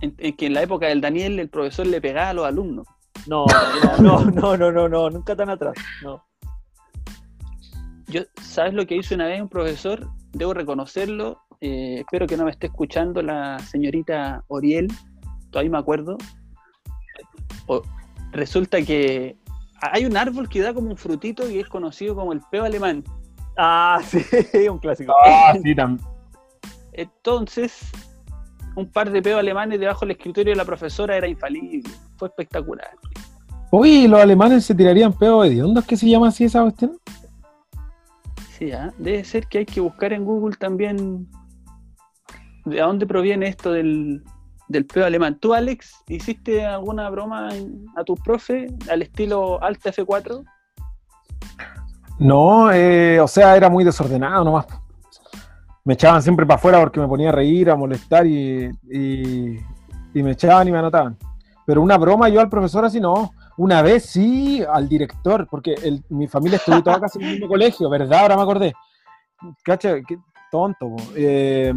en, 0.01 0.15
en 0.17 0.35
que 0.35 0.45
en 0.47 0.53
la 0.53 0.61
época 0.63 0.87
del 0.87 1.01
Daniel 1.01 1.39
el 1.39 1.49
profesor 1.49 1.85
le 1.87 2.01
pegaba 2.01 2.29
a 2.29 2.33
los 2.33 2.45
alumnos. 2.45 2.87
No, 3.27 3.45
no, 4.01 4.25
no, 4.25 4.57
no, 4.57 4.71
no, 4.71 4.89
no, 4.89 5.09
nunca 5.09 5.35
tan 5.35 5.49
atrás. 5.49 5.75
No. 6.03 6.23
Yo, 8.07 8.21
¿Sabes 8.41 8.73
lo 8.73 8.85
que 8.87 8.95
hizo 8.95 9.13
una 9.13 9.27
vez 9.27 9.39
un 9.41 9.49
profesor? 9.49 10.07
Debo 10.33 10.53
reconocerlo. 10.53 11.41
eh, 11.61 11.97
espero 11.99 12.25
que 12.27 12.37
no 12.37 12.45
me 12.45 12.51
esté 12.51 12.67
escuchando 12.67 13.21
la 13.21 13.59
señorita 13.59 14.43
Oriel. 14.47 14.87
Todavía 15.51 15.71
me 15.71 15.77
acuerdo. 15.77 16.17
O- 17.67 17.81
resulta 18.31 18.81
que 18.81 19.35
hay 19.81 20.05
un 20.05 20.15
árbol 20.15 20.47
que 20.47 20.61
da 20.61 20.73
como 20.73 20.89
un 20.89 20.97
frutito 20.97 21.49
y 21.49 21.59
es 21.59 21.67
conocido 21.67 22.15
como 22.15 22.31
el 22.33 22.41
peo 22.51 22.63
alemán. 22.63 23.03
Ah, 23.57 23.99
sí, 24.07 24.67
un 24.69 24.77
clásico. 24.79 25.13
Ah, 25.25 25.53
sí, 25.63 25.75
también. 25.75 26.07
Entonces, 26.93 27.79
un 28.75 28.89
par 28.89 29.09
de 29.11 29.21
peos 29.21 29.39
alemanes 29.39 29.79
debajo 29.79 30.01
del 30.01 30.11
escritorio 30.11 30.51
de 30.51 30.57
la 30.57 30.65
profesora 30.65 31.17
era 31.17 31.27
infalible. 31.27 31.89
Fue 32.17 32.27
espectacular. 32.29 32.91
Uy, 33.71 34.07
los 34.07 34.19
alemanes 34.19 34.65
se 34.65 34.73
tirarían 34.73 35.13
peos 35.13 35.45
hediondos, 35.45 35.85
¿qué 35.85 35.95
se 35.95 36.07
llama 36.09 36.29
así 36.29 36.43
esa 36.45 36.61
cuestión? 36.61 36.97
¿Ah? 38.73 38.93
debe 38.97 39.23
ser 39.23 39.47
que 39.47 39.59
hay 39.59 39.65
que 39.65 39.81
buscar 39.81 40.13
en 40.13 40.25
Google 40.25 40.55
también 40.57 41.27
de 42.65 42.79
dónde 42.79 43.05
proviene 43.05 43.47
esto 43.47 43.71
del, 43.71 44.23
del 44.67 44.85
peo 44.85 45.05
alemán. 45.05 45.37
¿Tú, 45.39 45.53
Alex, 45.53 46.03
hiciste 46.07 46.65
alguna 46.65 47.09
broma 47.09 47.49
a 47.95 48.03
tu 48.03 48.15
profe 48.15 48.67
al 48.89 49.01
estilo 49.01 49.61
Alta 49.63 49.91
F4? 49.91 50.43
No, 52.19 52.71
eh, 52.71 53.19
o 53.19 53.27
sea, 53.27 53.55
era 53.55 53.69
muy 53.69 53.83
desordenado 53.83 54.43
nomás. 54.43 54.67
Me 55.85 55.93
echaban 55.93 56.21
siempre 56.21 56.45
para 56.45 56.57
afuera 56.57 56.79
porque 56.79 56.99
me 56.99 57.07
ponía 57.07 57.29
a 57.29 57.31
reír, 57.31 57.69
a 57.69 57.75
molestar 57.75 58.27
y, 58.27 58.69
y, 58.91 59.57
y 60.13 60.23
me 60.23 60.31
echaban 60.31 60.67
y 60.67 60.71
me 60.71 60.77
anotaban. 60.77 61.17
Pero 61.65 61.81
una 61.81 61.97
broma 61.97 62.29
yo 62.29 62.41
al 62.41 62.49
profesor 62.49 62.85
así 62.85 62.99
no. 62.99 63.31
Una 63.59 63.81
vez 63.81 64.05
sí 64.05 64.63
al 64.63 64.87
director, 64.87 65.45
porque 65.51 65.73
el- 65.83 66.01
mi 66.07 66.29
familia 66.29 66.55
estudió 66.55 66.81
toda 66.81 67.01
casi 67.01 67.19
en 67.19 67.25
el 67.25 67.31
mismo 67.33 67.47
colegio, 67.55 67.89
¿verdad? 67.89 68.21
Ahora 68.21 68.37
me 68.37 68.43
acordé. 68.43 68.73
Cacha, 69.65 69.95
qué 70.07 70.17
tonto. 70.49 70.95
Eh, 71.13 71.73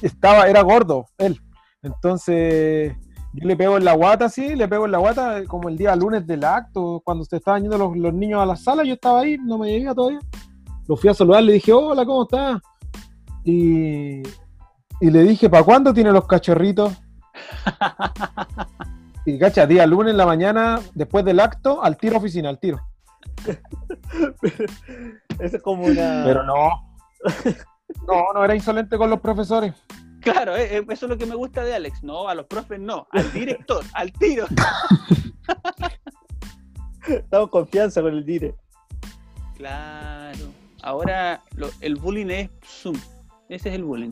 estaba, 0.00 0.48
era 0.48 0.62
gordo 0.62 1.04
él. 1.18 1.38
Entonces 1.82 2.96
yo 3.34 3.46
le 3.46 3.54
pego 3.54 3.76
en 3.76 3.84
la 3.84 3.92
guata 3.92 4.24
así, 4.24 4.54
le 4.56 4.66
pego 4.66 4.86
en 4.86 4.92
la 4.92 4.98
guata 4.98 5.44
como 5.44 5.68
el 5.68 5.76
día 5.76 5.94
lunes 5.94 6.26
del 6.26 6.42
acto, 6.42 7.02
cuando 7.04 7.22
se 7.26 7.36
estaban 7.36 7.60
yendo 7.62 7.76
los, 7.76 7.94
los 7.98 8.14
niños 8.14 8.40
a 8.40 8.46
la 8.46 8.56
sala, 8.56 8.82
yo 8.82 8.94
estaba 8.94 9.20
ahí, 9.20 9.36
no 9.36 9.58
me 9.58 9.68
llegaba 9.70 9.94
todavía. 9.94 10.20
Lo 10.88 10.96
fui 10.96 11.10
a 11.10 11.14
saludar, 11.14 11.42
le 11.42 11.52
dije, 11.52 11.70
hola, 11.72 12.06
¿cómo 12.06 12.22
estás? 12.22 12.62
Y, 13.44 14.22
y 15.00 15.10
le 15.10 15.22
dije, 15.24 15.50
¿para 15.50 15.64
cuándo 15.64 15.92
tiene 15.92 16.12
los 16.12 16.26
cachorritos? 16.26 16.92
Y 19.26 19.38
cacha, 19.38 19.66
día 19.66 19.86
lunes 19.86 20.12
en 20.12 20.16
la 20.16 20.26
mañana, 20.26 20.80
después 20.94 21.24
del 21.24 21.40
acto, 21.40 21.82
al 21.82 21.96
tiro 21.96 22.16
oficina, 22.18 22.48
al 22.48 22.58
tiro. 22.58 22.80
Eso 25.38 25.56
es 25.56 25.62
como 25.62 25.84
una. 25.84 26.22
Pero 26.24 26.42
no. 26.44 26.70
No, 28.06 28.24
no 28.34 28.44
era 28.44 28.54
insolente 28.54 28.96
con 28.96 29.10
los 29.10 29.20
profesores. 29.20 29.74
Claro, 30.20 30.54
eh, 30.56 30.76
eh, 30.78 30.84
eso 30.90 31.06
es 31.06 31.10
lo 31.10 31.16
que 31.18 31.24
me 31.26 31.34
gusta 31.34 31.64
de 31.64 31.74
Alex. 31.74 32.02
No, 32.02 32.28
a 32.28 32.34
los 32.34 32.44
profes 32.46 32.78
no, 32.78 33.06
al 33.10 33.32
director, 33.32 33.82
al 33.94 34.12
tiro. 34.12 34.46
Estamos 37.08 37.46
en 37.46 37.50
confianza 37.50 38.02
con 38.02 38.12
el 38.12 38.24
dire. 38.24 38.54
Claro. 39.56 40.38
Ahora 40.82 41.42
lo- 41.56 41.70
el 41.80 41.96
bullying 41.96 42.26
es 42.30 42.50
Zoom. 42.64 42.96
Ese 43.48 43.70
es 43.70 43.74
el 43.74 43.84
bullying. 43.84 44.10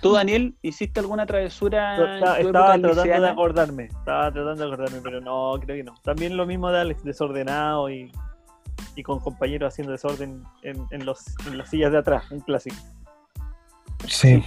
¿Tú, 0.00 0.12
Daniel, 0.14 0.56
hiciste 0.62 1.00
alguna 1.00 1.26
travesura 1.26 1.96
en 1.96 2.02
Estaba, 2.14 2.16
tu 2.40 2.46
estaba 2.46 2.74
época 2.76 2.92
tratando 2.92 3.20
de 3.22 3.28
acordarme. 3.28 3.84
Estaba 3.84 4.32
tratando 4.32 4.54
de 4.68 4.72
acordarme, 4.72 5.00
pero 5.02 5.20
no, 5.20 5.52
creo 5.60 5.76
que 5.76 5.84
no. 5.84 5.94
También 6.02 6.36
lo 6.36 6.46
mismo 6.46 6.70
de 6.70 6.80
Alex, 6.80 7.04
desordenado 7.04 7.90
y, 7.90 8.10
y 8.96 9.02
con 9.02 9.20
compañeros 9.20 9.72
haciendo 9.74 9.92
desorden 9.92 10.42
en, 10.62 10.86
en 10.90 11.04
los, 11.04 11.22
en 11.46 11.58
las 11.58 11.68
sillas 11.68 11.92
de 11.92 11.98
atrás, 11.98 12.30
un 12.30 12.40
clásico. 12.40 12.76
Sí. 14.06 14.42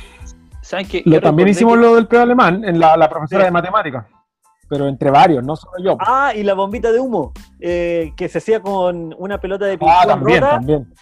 ¿Saben 0.62 0.88
qué? 0.88 1.04
Lo- 1.06 1.22
también 1.22 1.50
hicimos 1.50 1.76
que- 1.76 1.82
lo 1.82 1.96
del 1.96 2.08
peo 2.08 2.22
alemán 2.22 2.64
en 2.64 2.80
la, 2.80 2.98
la 2.98 3.10
profesora 3.10 3.42
Sí. 3.44 3.46
de 3.46 3.52
matemáticas. 3.52 4.06
Pero 4.70 4.88
entre 4.88 5.12
varios, 5.12 5.44
no 5.44 5.56
solo 5.56 5.74
yo. 5.84 5.98
Ah, 6.00 6.32
y 6.34 6.42
la 6.42 6.56
bombita 6.56 6.92
de 6.92 7.00
humo, 7.00 7.32
eh, 7.60 8.12
que 8.18 8.28
se 8.28 8.40
hacía 8.40 8.60
con 8.62 9.14
una 9.20 9.38
pelota 9.40 9.66
de 9.66 9.78
ping-pong 9.78 9.98
Ah, 10.02 10.08
también, 10.08 10.42
rota. 10.42 10.54
también. 10.56 10.94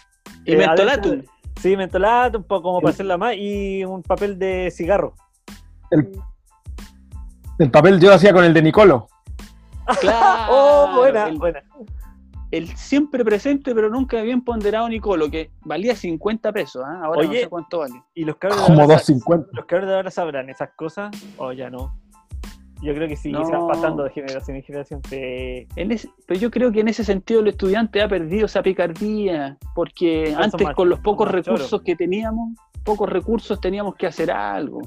Y 0.44 0.52
eh, 0.52 0.56
mentolatum. 0.58 1.22
Sí, 1.60 1.76
mentolato, 1.76 2.38
un 2.38 2.44
poco 2.44 2.62
como 2.64 2.80
para 2.80 2.92
hacerla 2.92 3.16
más, 3.18 3.34
y 3.36 3.84
un 3.84 4.02
papel 4.02 4.38
de 4.38 4.70
cigarro. 4.70 5.14
El, 5.90 6.10
el 7.58 7.70
papel 7.70 8.00
yo 8.00 8.08
lo 8.08 8.14
hacía 8.14 8.32
con 8.32 8.44
el 8.44 8.54
de 8.54 8.62
Nicolo. 8.62 9.08
Claro. 10.00 10.52
oh, 10.52 10.96
buena, 10.96 11.26
el, 11.28 11.38
buena. 11.38 11.62
el 12.52 12.68
siempre 12.76 13.24
presente, 13.24 13.74
pero 13.74 13.90
nunca 13.90 14.22
bien 14.22 14.42
ponderado 14.42 14.88
Nicolo, 14.88 15.28
que 15.30 15.50
valía 15.64 15.94
50 15.96 16.52
pesos. 16.52 16.82
¿ah? 16.86 17.02
Ahora 17.04 17.22
no 17.24 17.28
Oye, 17.30 17.42
sé 17.42 17.48
cuánto 17.48 17.78
vale. 17.80 18.02
Y 18.14 18.24
los 18.24 18.36
cabros 18.36 18.60
de 18.60 18.66
Como 18.66 18.82
ahora 18.82 18.98
sa- 18.98 19.12
2.50. 19.12 19.46
los 19.52 19.64
cabros 19.66 19.88
de 19.88 19.94
ahora 19.96 20.10
sabrán 20.10 20.48
esas 20.50 20.70
cosas, 20.76 21.10
o 21.36 21.52
ya 21.52 21.68
no. 21.68 21.96
Yo 22.82 22.94
creo 22.94 23.06
que 23.08 23.16
sí, 23.16 23.30
No. 23.30 23.44
se 23.44 23.52
van 23.52 23.68
pasando 23.68 24.02
de 24.04 24.10
generación 24.10 24.56
en 24.56 24.62
generación. 24.64 25.00
Sí. 25.08 25.66
En 25.76 25.92
ese- 25.92 26.10
pero 26.26 26.40
yo 26.40 26.50
creo 26.50 26.72
que 26.72 26.80
en 26.80 26.88
ese 26.88 27.04
sentido 27.04 27.40
el 27.40 27.48
estudiante 27.48 28.02
ha 28.02 28.08
perdido 28.08 28.46
esa 28.46 28.62
picardía, 28.62 29.56
porque 29.74 30.34
antes 30.36 30.60
más- 30.62 30.74
con 30.74 30.88
los 30.88 30.98
pocos 31.00 31.30
recursos 31.30 31.80
que 31.82 31.94
teníamos, 31.94 32.50
pocos 32.84 33.08
recursos 33.08 33.60
teníamos 33.60 33.94
que 33.94 34.06
hacer 34.08 34.30
algo. 34.32 34.80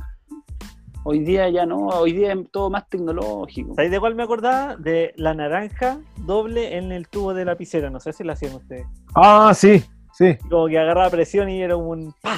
Hoy 1.08 1.20
día 1.20 1.48
ya 1.50 1.66
no, 1.68 1.78
hoy 1.88 2.14
día 2.14 2.34
es 2.34 2.52
todo 2.52 2.70
más 2.72 2.90
tecnológico. 2.90 3.76
¿Sabéis 3.76 3.92
de 3.92 4.00
cuál 4.00 4.16
me 4.16 4.24
acordaba? 4.24 4.76
De 4.76 5.14
la 5.18 5.34
naranja 5.36 6.00
doble 6.18 6.78
en 6.78 6.92
el 6.92 7.08
tubo 7.08 7.34
de 7.34 7.46
lapicera. 7.46 7.90
No 7.92 8.00
sé 8.00 8.12
si 8.12 8.24
la 8.24 8.34
hacían 8.34 8.56
ustedes. 8.56 8.88
Ah, 9.16 9.54
sí, 9.54 9.84
sí. 10.14 10.36
Como 10.50 10.68
que 10.68 10.80
agarraba 10.80 11.10
presión 11.12 11.48
y 11.50 11.62
era 11.62 11.78
un. 11.78 12.12
¡pa! 12.22 12.38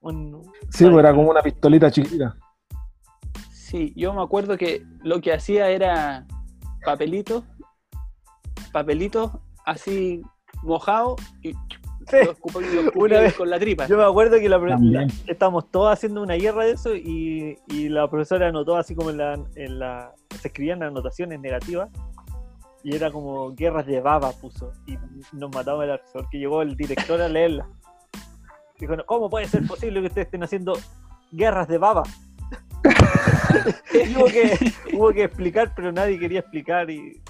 Un, 0.00 0.42
Sí, 0.70 0.84
pues 0.84 0.98
era 0.98 1.12
como 1.14 1.30
una 1.30 1.42
pistolita 1.42 1.90
chiquita. 1.90 2.36
Sí, 3.74 3.92
yo 3.96 4.14
me 4.14 4.22
acuerdo 4.22 4.56
que 4.56 4.84
lo 5.02 5.20
que 5.20 5.32
hacía 5.32 5.68
era 5.68 6.24
papelitos, 6.84 7.42
papelitos 8.72 9.32
así 9.66 10.22
mojados 10.62 11.20
y 11.42 11.54
Sí. 12.08 12.18
Una 12.94 13.18
vez- 13.20 13.34
con 13.34 13.50
la 13.50 13.58
tripa. 13.58 13.88
Yo 13.88 13.96
me 13.96 14.04
acuerdo 14.04 14.36
que 14.38 14.48
la, 14.48 14.58
la- 14.58 15.06
estábamos 15.26 15.68
todos 15.72 15.92
haciendo 15.92 16.22
una 16.22 16.34
guerra 16.34 16.64
de 16.64 16.70
eso 16.72 16.94
y, 16.94 17.58
y 17.66 17.88
la 17.88 18.08
profesora 18.08 18.46
anotó 18.46 18.76
así 18.76 18.94
como 18.94 19.10
en 19.10 19.16
la, 19.16 19.32
en 19.56 19.78
la. 19.80 20.12
Se 20.40 20.46
escribían 20.48 20.82
anotaciones 20.84 21.40
negativas. 21.40 21.88
Y 22.84 22.94
era 22.94 23.10
como 23.10 23.54
guerras 23.56 23.86
de 23.86 24.00
baba, 24.00 24.30
puso. 24.32 24.70
Y 24.86 24.96
nos 25.32 25.50
mataba 25.52 25.82
el 25.84 25.90
asesor, 25.92 26.28
que 26.30 26.38
llegó 26.38 26.62
el 26.62 26.76
director 26.76 27.20
a 27.20 27.28
leerla. 27.28 27.66
Dijo, 28.78 28.94
"No, 28.94 29.04
¿cómo 29.06 29.28
puede 29.30 29.48
ser 29.48 29.66
posible 29.66 30.00
que 30.02 30.06
ustedes 30.08 30.26
estén 30.26 30.44
haciendo 30.44 30.74
guerras 31.32 31.66
de 31.66 31.78
baba? 31.78 32.02
Y 33.92 34.14
hubo, 34.16 34.26
que, 34.26 34.72
hubo 34.92 35.12
que 35.12 35.24
explicar, 35.24 35.72
pero 35.74 35.92
nadie 35.92 36.18
quería 36.18 36.40
explicar 36.40 36.90
y... 36.90 37.20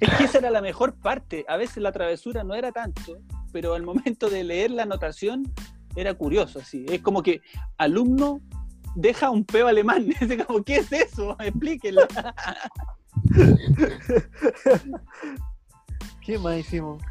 Es 0.00 0.10
que 0.16 0.24
esa 0.24 0.38
era 0.38 0.50
la 0.50 0.60
mejor 0.60 0.94
parte. 0.94 1.44
A 1.48 1.56
veces 1.56 1.82
la 1.82 1.92
travesura 1.92 2.44
no 2.44 2.54
era 2.54 2.72
tanto, 2.72 3.18
pero 3.52 3.74
al 3.74 3.82
momento 3.82 4.28
de 4.30 4.44
leer 4.44 4.70
la 4.70 4.82
anotación 4.84 5.52
era 5.94 6.14
curioso. 6.14 6.60
Así. 6.60 6.84
Es 6.88 7.00
como 7.02 7.22
que 7.22 7.40
alumno 7.78 8.40
deja 8.94 9.30
un 9.30 9.44
peo 9.44 9.68
alemán. 9.68 10.08
Es 10.20 10.44
como, 10.44 10.62
¿qué 10.62 10.76
es 10.76 10.92
eso? 10.92 11.36
Explíquenlo. 11.38 12.02
¿Qué 16.24 16.38
más 16.38 16.58
hicimos? 16.58 17.02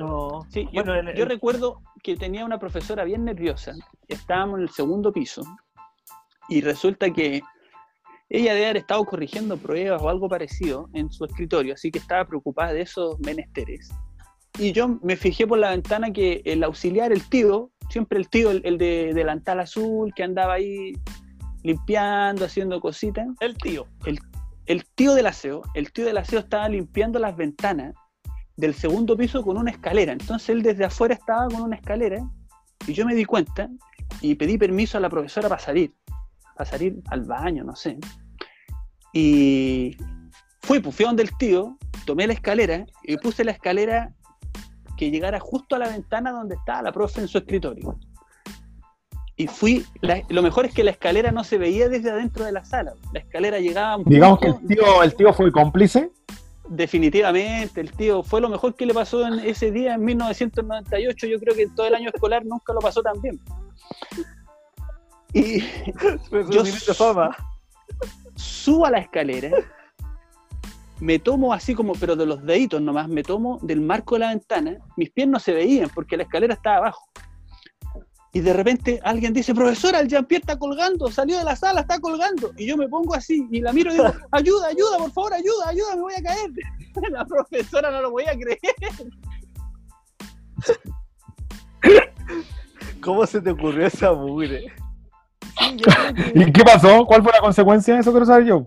No. 0.00 0.46
Sí, 0.50 0.64
yo, 0.72 0.82
Bueno, 0.84 0.94
el- 0.94 1.14
yo 1.16 1.24
recuerdo 1.26 1.82
que 2.02 2.16
tenía 2.16 2.44
una 2.44 2.58
profesora 2.58 3.04
bien 3.04 3.24
nerviosa. 3.24 3.72
Estábamos 4.08 4.58
en 4.58 4.62
el 4.62 4.70
segundo 4.70 5.12
piso 5.12 5.42
y 6.48 6.60
resulta 6.62 7.10
que 7.10 7.42
ella 8.28 8.54
debe 8.54 8.66
haber 8.66 8.76
estado 8.78 9.04
corrigiendo 9.04 9.56
pruebas 9.56 10.00
o 10.02 10.08
algo 10.08 10.28
parecido 10.28 10.88
en 10.94 11.10
su 11.10 11.24
escritorio, 11.24 11.74
así 11.74 11.90
que 11.90 11.98
estaba 11.98 12.24
preocupada 12.24 12.72
de 12.72 12.82
esos 12.82 13.18
menesteres. 13.20 13.90
Y 14.58 14.72
yo 14.72 14.88
me 15.02 15.16
fijé 15.16 15.46
por 15.46 15.58
la 15.58 15.70
ventana 15.70 16.12
que 16.12 16.42
el 16.44 16.62
auxiliar, 16.64 17.12
el 17.12 17.28
tío, 17.28 17.70
siempre 17.88 18.18
el 18.18 18.28
tío, 18.28 18.50
el, 18.50 18.62
el 18.64 18.78
de 18.78 19.12
delantal 19.14 19.60
azul, 19.60 20.12
que 20.14 20.22
andaba 20.22 20.54
ahí 20.54 20.92
limpiando, 21.62 22.44
haciendo 22.46 22.80
cositas, 22.80 23.26
El 23.40 23.56
tío. 23.58 23.86
el 24.66 24.84
tío 24.94 25.14
del 25.14 25.26
aseo, 25.26 25.62
el 25.74 25.92
tío 25.92 26.04
del 26.06 26.16
aseo 26.18 26.38
estaba 26.40 26.68
limpiando 26.68 27.18
las 27.18 27.36
ventanas 27.36 27.94
del 28.60 28.74
segundo 28.74 29.16
piso 29.16 29.42
con 29.42 29.56
una 29.56 29.70
escalera. 29.70 30.12
Entonces 30.12 30.48
él 30.50 30.62
desde 30.62 30.84
afuera 30.84 31.14
estaba 31.14 31.48
con 31.48 31.62
una 31.62 31.76
escalera 31.76 32.18
y 32.86 32.92
yo 32.92 33.04
me 33.06 33.14
di 33.14 33.24
cuenta 33.24 33.68
y 34.20 34.34
pedí 34.34 34.58
permiso 34.58 34.98
a 34.98 35.00
la 35.00 35.08
profesora 35.08 35.48
para 35.48 35.60
salir, 35.60 35.94
para 36.56 36.68
salir 36.70 37.00
al 37.08 37.22
baño, 37.24 37.64
no 37.64 37.74
sé. 37.74 37.98
Y 39.12 39.96
fui, 40.60 40.80
pues 40.80 40.94
fui 40.94 41.04
donde 41.06 41.22
el 41.22 41.36
tío, 41.36 41.76
tomé 42.04 42.26
la 42.26 42.32
escalera 42.34 42.86
y 43.02 43.16
puse 43.16 43.44
la 43.44 43.52
escalera 43.52 44.12
que 44.96 45.10
llegara 45.10 45.40
justo 45.40 45.76
a 45.76 45.78
la 45.78 45.88
ventana 45.88 46.30
donde 46.30 46.54
estaba 46.56 46.82
la 46.82 46.92
profe 46.92 47.22
en 47.22 47.28
su 47.28 47.38
escritorio. 47.38 47.98
Y 49.36 49.46
fui, 49.46 49.86
la- 50.02 50.22
lo 50.28 50.42
mejor 50.42 50.66
es 50.66 50.74
que 50.74 50.84
la 50.84 50.90
escalera 50.90 51.32
no 51.32 51.44
se 51.44 51.56
veía 51.56 51.88
desde 51.88 52.10
adentro 52.10 52.44
de 52.44 52.52
la 52.52 52.62
sala. 52.64 52.92
La 53.14 53.20
escalera 53.20 53.58
llegaba 53.58 53.96
un 53.96 54.04
Digamos 54.04 54.38
que 54.38 54.48
el 54.48 54.66
tío, 54.66 55.02
el 55.02 55.14
tío 55.14 55.32
fue 55.32 55.50
cómplice. 55.50 56.10
Definitivamente, 56.70 57.80
el 57.80 57.90
tío 57.90 58.22
fue 58.22 58.40
lo 58.40 58.48
mejor 58.48 58.76
que 58.76 58.86
le 58.86 58.94
pasó 58.94 59.26
en 59.26 59.40
ese 59.40 59.72
día 59.72 59.94
en 59.94 60.04
1998. 60.04 61.26
Yo 61.26 61.40
creo 61.40 61.56
que 61.56 61.66
todo 61.66 61.88
el 61.88 61.96
año 61.96 62.10
escolar 62.14 62.46
nunca 62.46 62.72
lo 62.72 62.78
pasó 62.78 63.02
tan 63.02 63.20
bien. 63.20 63.40
Y 65.32 65.60
Yo 66.50 66.64
fama. 66.94 67.36
subo 68.36 68.86
a 68.86 68.90
la 68.92 68.98
escalera, 68.98 69.50
me 71.00 71.18
tomo 71.18 71.52
así 71.52 71.74
como, 71.74 71.94
pero 71.94 72.14
de 72.14 72.26
los 72.26 72.40
deditos 72.44 72.80
nomás, 72.80 73.08
me 73.08 73.24
tomo 73.24 73.58
del 73.62 73.80
marco 73.80 74.14
de 74.14 74.20
la 74.20 74.28
ventana. 74.28 74.78
Mis 74.96 75.10
pies 75.10 75.26
no 75.26 75.40
se 75.40 75.52
veían 75.52 75.90
porque 75.92 76.16
la 76.16 76.22
escalera 76.22 76.54
estaba 76.54 76.76
abajo. 76.76 77.04
Y 78.32 78.40
de 78.40 78.52
repente 78.52 79.00
alguien 79.02 79.32
dice, 79.32 79.54
profesora, 79.54 79.98
el 80.00 80.08
Jean-Pierre 80.08 80.42
está 80.42 80.58
colgando, 80.58 81.10
salió 81.10 81.38
de 81.38 81.44
la 81.44 81.56
sala, 81.56 81.80
está 81.80 81.98
colgando. 81.98 82.52
Y 82.56 82.66
yo 82.66 82.76
me 82.76 82.88
pongo 82.88 83.14
así 83.14 83.48
y 83.50 83.60
la 83.60 83.72
miro 83.72 83.90
y 83.90 83.94
digo, 83.94 84.12
ayuda, 84.30 84.68
ayuda, 84.68 84.98
por 84.98 85.10
favor, 85.10 85.34
ayuda, 85.34 85.68
ayuda, 85.68 85.96
me 85.96 86.02
voy 86.02 86.14
a 86.14 86.22
caer. 86.22 86.50
La 87.10 87.24
profesora 87.24 87.90
no 87.90 88.02
lo 88.02 88.10
voy 88.12 88.24
a 88.24 88.32
creer. 88.32 88.58
¿Cómo 93.00 93.26
se 93.26 93.40
te 93.40 93.50
ocurrió 93.50 93.86
esa 93.86 94.12
mugre? 94.12 94.72
Sí, 95.58 95.76
¿Y 96.34 96.52
qué 96.52 96.64
pasó? 96.64 97.04
¿Cuál 97.06 97.22
fue 97.22 97.32
la 97.32 97.40
consecuencia 97.40 97.94
de 97.94 98.00
eso? 98.00 98.10
Quiero 98.10 98.26
saber 98.26 98.44
yo. 98.46 98.66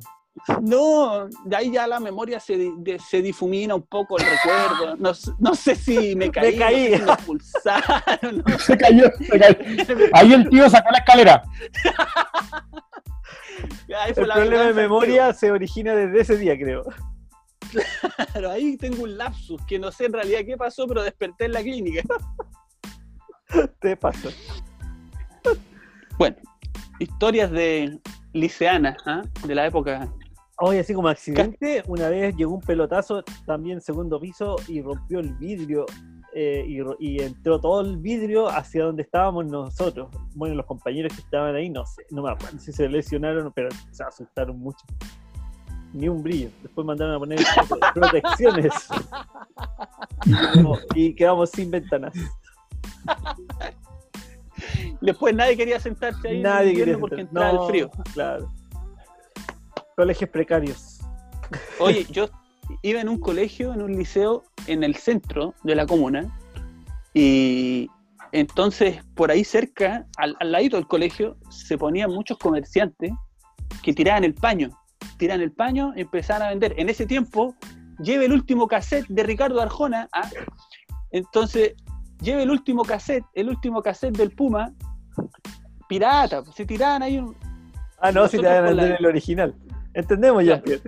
No, 0.62 1.28
de 1.46 1.56
ahí 1.56 1.72
ya 1.72 1.86
la 1.88 2.00
memoria 2.00 2.40
se, 2.40 2.58
de- 2.58 3.00
se 3.00 3.22
difumina 3.22 3.76
un 3.76 3.84
poco 3.84 4.18
el 4.18 4.26
recuerdo. 4.26 4.96
No, 4.98 5.12
no 5.40 5.56
sé 5.56 5.76
si 5.76 6.16
me 6.18 6.32
caí, 6.32 6.58
caí. 6.58 6.90
no 6.90 6.90
sé 6.90 6.98
si 6.98 7.04
me 7.06 7.12
expulsaron. 7.14 8.44
no 8.46 8.60
Se 8.60 8.78
cayó, 8.78 9.06
se 9.20 9.40
cayó. 9.40 9.56
Ahí 10.14 10.34
el 10.34 10.50
tío 10.50 10.70
sacó 10.70 10.90
la 10.92 10.98
escalera. 10.98 11.44
Ahí 14.00 14.14
fue 14.14 14.24
El 14.24 14.30
la 14.30 14.36
problema 14.36 14.64
de 14.64 14.74
memoria 14.74 15.34
se 15.34 15.52
origina 15.52 15.96
desde 15.96 16.22
ese 16.22 16.38
día, 16.38 16.58
creo. 16.58 16.84
Pero 18.34 18.52
ahí 18.52 18.76
tengo 18.78 19.04
un 19.04 19.18
lapsus 19.18 19.62
que 19.66 19.80
no 19.80 19.92
sé 19.92 20.06
en 20.06 20.14
realidad 20.14 20.42
qué 20.46 20.58
pasó, 20.58 20.88
pero 20.88 21.04
desperté 21.04 21.46
en 21.46 21.54
la 21.54 21.62
clínica. 21.62 22.02
Te 23.80 23.96
pasó. 23.96 24.30
Bueno, 26.18 26.36
historias 27.00 27.52
de 27.52 28.00
liceanas, 28.34 28.98
¿ah? 29.06 29.22
de 29.46 29.56
la 29.56 29.66
época. 29.68 30.12
Oye, 30.60 30.80
así 30.80 30.94
como 30.94 31.08
accidente, 31.08 31.84
una 31.88 32.10
vez 32.10 32.36
llegó 32.36 32.54
un 32.54 32.62
pelotazo 32.62 33.24
también 33.46 33.82
segundo 33.82 34.20
piso 34.20 34.56
y 34.68 34.82
rompió 34.82 35.20
el 35.20 35.34
vidrio 35.36 35.86
eh, 36.36 36.66
y, 37.00 37.22
entró 37.22 37.60
todo 37.60 37.82
el 37.82 37.98
vidrio 37.98 38.48
hacia 38.48 38.84
donde 38.86 39.04
estábamos 39.04 39.46
nosotros. 39.46 40.10
Bueno, 40.36 40.56
los 40.56 40.66
compañeros 40.66 41.14
que 41.14 41.22
estaban 41.22 41.56
ahí, 41.56 41.70
no 41.70 41.86
sé, 41.86 42.04
no 42.12 42.24
me 42.24 42.32
acuerdo 42.32 42.58
si 42.60 42.72
se 42.72 42.88
lesionaron, 42.88 43.52
pero 43.54 43.70
se 43.92 44.04
asustaron 44.04 44.60
mucho. 44.60 44.86
Ni 45.94 46.08
un 46.10 46.24
brillo. 46.24 46.50
Después 46.64 46.86
mandaron 46.88 47.16
a 47.16 47.20
poner 47.20 47.40
prote- 47.40 47.94
protecciones. 47.94 48.74
Y, 50.96 51.14
quedamos- 51.14 51.52
sin 51.52 51.70
ventanas. 51.70 52.14
Después 55.02 55.36
nadie 55.36 55.58
quería 55.58 55.80
sentarse 55.80 56.28
ahí 56.28 56.34
en 56.36 56.38
el 56.38 56.44
Nadie 56.44 56.70
invierno 56.70 56.86
quería 56.94 57.00
porque 57.00 57.16
sentar- 57.18 57.28
entraba 57.28 57.54
no, 57.54 57.62
el 57.64 57.70
frío. 57.70 57.92
Claro. 58.14 58.50
Colegios 59.96 60.30
precarios. 60.30 61.00
Oye, 61.80 62.06
yo 62.10 62.28
iba 62.82 63.00
en 63.02 63.10
un 63.10 63.20
colegio, 63.20 63.74
en 63.74 63.82
un 63.82 63.92
liceo 63.96 64.44
en 64.68 64.84
el 64.84 64.96
centro 64.96 65.54
de 65.64 65.76
la 65.76 65.86
comuna 65.86 66.36
y 67.14 67.90
entonces 68.32 69.04
por 69.14 69.30
ahí 69.30 69.44
cerca, 69.44 70.08
al, 70.18 70.36
al 70.40 70.52
ladito 70.52 70.78
del 70.78 70.88
colegio, 70.88 71.38
se 71.50 71.78
ponían 71.78 72.10
muchos 72.12 72.38
comerciantes 72.40 73.12
que 73.84 73.94
tiraban 73.94 74.24
el 74.24 74.34
paño, 74.34 74.70
tiraban 75.18 75.42
el 75.42 75.52
paño 75.52 75.94
y 75.96 76.02
empezaban 76.02 76.42
a 76.44 76.50
vender. 76.50 76.74
En 76.78 76.90
ese 76.90 77.06
tiempo, 77.06 77.56
lleve 78.00 78.26
el 78.26 78.34
último 78.34 78.68
cassette 78.68 79.06
de 79.10 79.24
Ricardo 79.24 79.62
Arjona, 79.62 80.10
¿ah? 80.14 80.30
entonces 81.12 81.74
lleve 82.22 82.44
el 82.44 82.50
último 82.50 82.84
cassette, 82.84 83.26
el 83.36 83.50
último 83.50 83.84
cassette 83.84 84.18
del 84.18 84.32
Puma, 84.32 84.74
pirata, 85.88 86.44
se 86.56 86.66
tiraban 86.66 87.04
ahí 87.04 87.20
un, 87.20 87.36
Ah, 88.00 88.12
no, 88.12 88.28
si 88.28 88.38
te 88.38 88.44
van 88.46 88.56
a 88.66 88.68
con 88.68 88.76
la- 88.76 88.84
vender 88.84 89.00
el 89.00 89.06
original. 89.06 89.56
Entendemos 89.94 90.44
ya. 90.44 90.62
Pierre. 90.62 90.84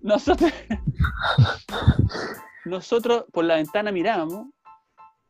Nosotros, 0.00 0.52
nosotros 2.64 3.24
por 3.32 3.44
la 3.44 3.56
ventana 3.56 3.90
mirábamos 3.90 4.48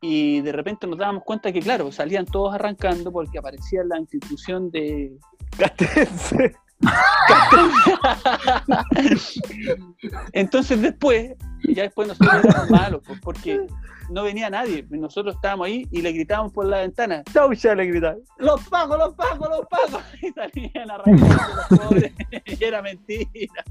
y 0.01 0.41
de 0.41 0.51
repente 0.51 0.85
nos 0.85 0.99
dábamos 0.99 1.23
cuenta 1.23 1.51
que, 1.51 1.61
claro, 1.61 1.91
salían 1.91 2.25
todos 2.25 2.53
arrancando 2.53 3.11
porque 3.11 3.39
aparecía 3.39 3.83
la 3.85 3.99
institución 3.99 4.69
de... 4.71 5.17
Castense. 5.57 6.55
Entonces 10.33 10.81
después, 10.81 11.35
ya 11.63 11.83
después 11.83 12.09
nosotros 12.09 12.43
éramos 12.43 12.69
malos, 12.69 13.01
pues, 13.05 13.19
porque 13.21 13.65
no 14.09 14.23
venía 14.23 14.49
nadie. 14.49 14.85
Nosotros 14.89 15.35
estábamos 15.35 15.67
ahí 15.67 15.87
y 15.91 16.01
le 16.01 16.11
gritábamos 16.11 16.53
por 16.53 16.65
la 16.65 16.79
ventana, 16.79 17.23
Chau, 17.33 17.51
ya 17.53 17.75
le 17.75 17.85
gritaron. 17.85 18.21
los 18.37 18.67
pagos, 18.69 18.97
los 18.97 19.13
pagos, 19.15 19.49
los 19.49 19.65
pagos. 19.67 20.03
Y 20.21 20.31
salían 20.31 20.91
arrancando 20.91 21.55
los 21.69 21.79
pobres. 21.79 22.13
Y 22.45 22.63
era 22.63 22.81
mentira. 22.81 23.63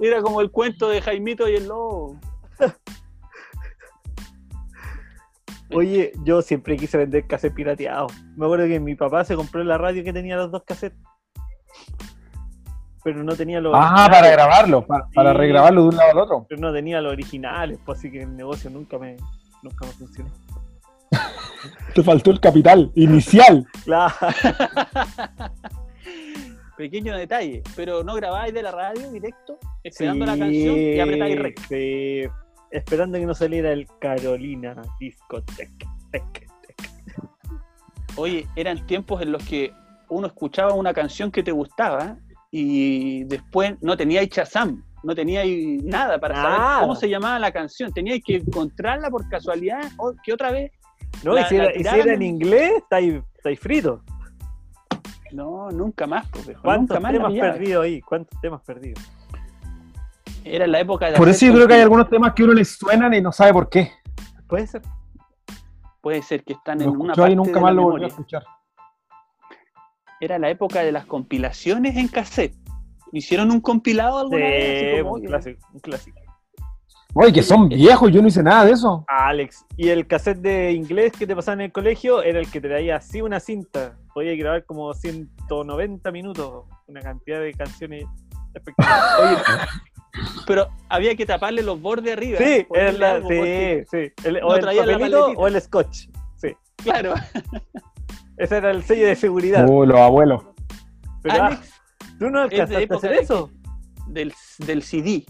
Era 0.00 0.22
como 0.22 0.40
el 0.40 0.50
cuento 0.50 0.88
de 0.88 1.00
Jaimito 1.00 1.48
y 1.48 1.56
el 1.56 1.68
lobo. 1.68 2.18
Oye, 5.74 6.12
yo 6.24 6.42
siempre 6.42 6.76
quise 6.76 6.98
vender 6.98 7.26
cassette 7.26 7.54
pirateado. 7.54 8.08
Me 8.36 8.44
acuerdo 8.44 8.66
que 8.66 8.78
mi 8.78 8.94
papá 8.94 9.24
se 9.24 9.36
compró 9.36 9.64
la 9.64 9.78
radio 9.78 10.04
que 10.04 10.12
tenía 10.12 10.36
los 10.36 10.50
dos 10.50 10.62
cassettes. 10.64 10.98
Pero 13.04 13.24
no 13.24 13.34
tenía 13.34 13.60
los 13.60 13.72
Ah, 13.74 13.78
originales, 13.78 14.10
para 14.18 14.30
grabarlo, 14.30 14.86
para, 14.86 15.08
para 15.14 15.32
Sí. 15.32 15.38
regrabarlo 15.38 15.82
de 15.82 15.88
un 15.88 15.96
lado 15.96 16.10
al 16.12 16.18
otro. 16.18 16.46
Pero 16.48 16.60
no 16.60 16.72
tenía 16.72 17.00
los 17.00 17.12
originales, 17.12 17.78
pues 17.84 17.98
así 17.98 18.10
que 18.10 18.22
el 18.22 18.36
negocio 18.36 18.70
nunca 18.70 18.98
me, 18.98 19.16
nunca 19.62 19.86
me 19.86 19.92
funcionó. 19.92 20.30
Te 21.94 22.02
faltó 22.02 22.30
el 22.30 22.40
capital 22.40 22.90
inicial. 22.94 23.66
Claro. 23.84 24.14
Pequeño 26.76 27.16
detalle, 27.16 27.62
pero 27.76 28.02
no 28.02 28.14
grabáis 28.14 28.52
de 28.54 28.62
la 28.62 28.70
radio 28.72 29.10
directo, 29.10 29.58
esperando 29.84 30.24
la 30.24 30.36
canción 30.38 30.76
y 30.76 30.98
apretáis 31.00 31.38
rec. 31.38 31.60
sí. 31.68 32.22
Esperando 32.70 33.18
que 33.18 33.26
no 33.26 33.34
saliera 33.34 33.70
el 33.72 33.86
Carolina 34.00 34.74
tec. 36.10 36.48
Oye, 38.16 38.46
eran 38.56 38.86
tiempos 38.86 39.20
en 39.20 39.30
los 39.32 39.44
que 39.44 39.74
uno 40.08 40.26
escuchaba 40.26 40.72
una 40.72 40.94
canción 40.94 41.30
que 41.30 41.42
te 41.42 41.52
gustaba 41.52 42.16
y 42.54 43.24
después 43.24 43.74
no 43.80 43.96
teníais 43.96 44.28
Shazam, 44.28 44.84
no 45.02 45.14
teníais 45.14 45.82
nada 45.82 46.20
para 46.20 46.36
saber 46.36 46.80
cómo 46.82 46.94
se 46.94 47.08
llamaba 47.08 47.38
la 47.38 47.50
canción. 47.50 47.92
Teníais 47.92 48.22
que 48.22 48.36
encontrarla 48.36 49.10
por 49.10 49.26
casualidad, 49.28 49.90
o 49.96 50.12
que 50.22 50.34
otra 50.34 50.52
vez. 50.52 50.70
No, 51.24 51.32
La- 51.32 51.40
y 51.40 51.44
si 51.46 51.56
era, 51.56 51.74
y 51.74 51.82
si 51.82 51.88
era 51.98 52.12
en 52.12 52.22
inglés, 52.22 52.72
estáis 52.76 53.22
estáis 53.34 53.58
fritos. 53.58 54.00
No, 55.32 55.70
nunca 55.70 56.06
más, 56.06 56.30
viejo, 56.46 56.60
¿Cuántos 56.62 56.98
nunca 56.98 57.00
más 57.00 57.12
la 57.14 57.28
temas 57.28 57.52
perdidos 57.52 57.84
ahí? 57.84 58.00
¿Cuántos 58.02 58.40
temas 58.42 58.60
perdidos? 58.60 59.02
Era 60.44 60.66
la 60.66 60.80
época 60.80 61.10
de 61.10 61.16
Por 61.16 61.28
eso 61.30 61.46
yo 61.46 61.54
creo 61.54 61.68
que 61.68 61.74
hay 61.74 61.80
algunos 61.80 62.10
temas 62.10 62.34
que 62.34 62.42
a 62.42 62.44
uno 62.44 62.54
le 62.54 62.64
suenan 62.66 63.14
y 63.14 63.22
no 63.22 63.32
sabe 63.32 63.52
por 63.54 63.70
qué. 63.70 63.92
Puede 64.46 64.66
ser. 64.66 64.82
Puede 66.02 66.20
ser 66.20 66.44
que 66.44 66.52
están 66.52 66.80
Lo 66.80 66.84
en 66.84 67.00
una 67.00 67.14
parte 67.14 67.32
y 67.32 67.36
nunca 67.36 67.52
de 67.52 67.60
más 67.60 67.70
la 67.74 67.80
lo 67.80 67.82
volví 67.84 68.04
a 68.04 68.08
escuchar. 68.08 68.44
Era 70.22 70.38
la 70.38 70.50
época 70.50 70.84
de 70.84 70.92
las 70.92 71.04
compilaciones 71.04 71.96
en 71.96 72.06
cassette. 72.06 72.54
¿Hicieron 73.12 73.50
un 73.50 73.60
compilado 73.60 74.20
alguna 74.20 74.38
vez? 74.46 74.76
Así 74.76 74.86
Sí, 74.96 75.02
como, 75.02 75.14
un 75.14 75.22
clásico, 75.22 75.68
un 75.74 75.80
clásico. 75.80 76.20
Oye, 77.14 77.32
que 77.32 77.42
son 77.42 77.68
viejos, 77.68 78.12
yo 78.12 78.22
no 78.22 78.28
hice 78.28 78.40
nada 78.40 78.64
de 78.64 78.70
eso. 78.70 79.04
Alex, 79.08 79.66
y 79.76 79.88
el 79.88 80.06
cassette 80.06 80.38
de 80.38 80.70
inglés 80.70 81.10
que 81.18 81.26
te 81.26 81.34
pasaban 81.34 81.60
en 81.60 81.64
el 81.66 81.72
colegio 81.72 82.22
era 82.22 82.38
el 82.38 82.48
que 82.48 82.60
te 82.60 82.68
traía 82.68 82.94
así 82.96 83.20
una 83.20 83.40
cinta. 83.40 83.98
Podía 84.14 84.36
grabar 84.36 84.64
como 84.64 84.94
190 84.94 86.12
minutos, 86.12 86.66
una 86.86 87.00
cantidad 87.00 87.40
de 87.40 87.52
canciones 87.54 88.04
espectaculares. 88.54 89.42
Oye, 89.48 89.58
pero 90.46 90.68
había 90.88 91.16
que 91.16 91.26
taparle 91.26 91.62
los 91.64 91.80
bordes 91.80 92.12
arriba. 92.12 92.38
Sí, 92.38 92.64
la- 92.96 93.20
sí. 93.90 94.12
El- 94.24 94.34
no 94.40 94.46
o 94.46 94.54
el 94.54 94.64
papelito 94.64 95.26
o 95.36 95.48
el 95.48 95.60
scotch. 95.60 96.06
Sí, 96.36 96.52
Claro. 96.76 97.14
ese 98.36 98.56
era 98.56 98.70
el 98.70 98.82
sello 98.82 99.06
de 99.06 99.16
seguridad. 99.16 99.66
Oh, 99.68 99.84
los 99.86 99.98
abuelos. 99.98 100.42
Pero, 101.22 101.42
Alex, 101.44 101.60
ah, 101.72 102.06
¿Tú 102.18 102.30
no 102.30 102.40
alcanzaste 102.40 102.88
a 102.90 102.96
hacer 102.96 103.12
eso? 103.14 103.50
del, 104.08 104.32
del 104.58 104.82
CD. 104.82 105.24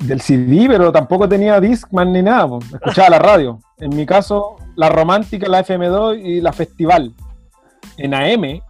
Del 0.00 0.20
CD, 0.20 0.66
pero 0.68 0.90
tampoco 0.90 1.28
tenía 1.28 1.60
Discman 1.60 2.12
ni 2.12 2.22
nada. 2.22 2.48
po. 2.48 2.58
Escuchaba 2.74 3.10
la 3.10 3.18
radio. 3.18 3.60
En 3.78 3.94
mi 3.94 4.06
caso, 4.06 4.56
la 4.76 4.88
romántica, 4.88 5.46
la 5.48 5.64
FM2 5.64 6.20
y 6.22 6.40
la 6.40 6.52
festival. 6.52 7.14
En 7.98 8.14
AM. 8.14 8.60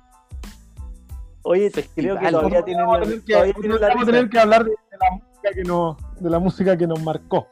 Oye, 1.43 1.71
Festival. 1.71 2.19
creo 2.19 2.19
que 2.19 2.31
todavía 2.33 2.65
tienen 2.65 2.85
vamos 2.85 2.97
a 2.97 3.01
la, 3.01 3.07
tener 3.07 3.23
que, 3.25 3.35
vamos 3.35 4.03
a 4.03 4.07
tener 4.07 4.29
que 4.29 4.39
hablar 4.39 4.65
de, 4.65 4.71
de 4.71 4.77
la 4.99 5.11
música 5.17 5.51
que 5.55 5.63
nos, 5.65 5.97
de 6.21 6.31
la 6.31 6.39
música 6.39 6.77
que 6.77 6.87
nos 6.87 7.03
marcó. 7.03 7.47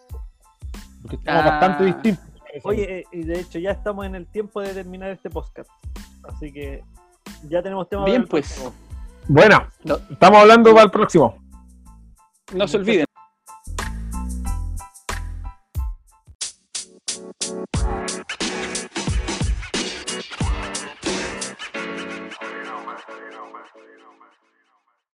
Porque 1.02 1.16
estamos 1.16 1.42
Ah. 1.44 1.50
bastante 1.50 1.84
distintos. 1.84 2.24
Oye, 2.64 3.00
eh, 3.00 3.04
y 3.12 3.22
de 3.24 3.40
hecho 3.40 3.58
ya 3.58 3.70
estamos 3.72 4.06
en 4.06 4.14
el 4.14 4.26
tiempo 4.26 4.60
de 4.60 4.74
terminar 4.74 5.10
este 5.10 5.30
podcast. 5.30 5.70
Así 6.24 6.52
que 6.52 6.82
ya 7.48 7.62
tenemos 7.62 7.88
tema 7.88 8.04
Bien, 8.04 8.22
para 8.22 8.24
el 8.24 8.28
pues. 8.28 8.46
próximo. 8.52 8.74
Bueno, 9.28 9.66
No. 9.84 9.96
estamos 10.10 10.38
hablando 10.40 10.72
para 10.72 10.84
el 10.84 10.90
próximo. 10.90 11.36
No 12.54 12.66
se 12.66 12.78
olviden. 12.78 13.04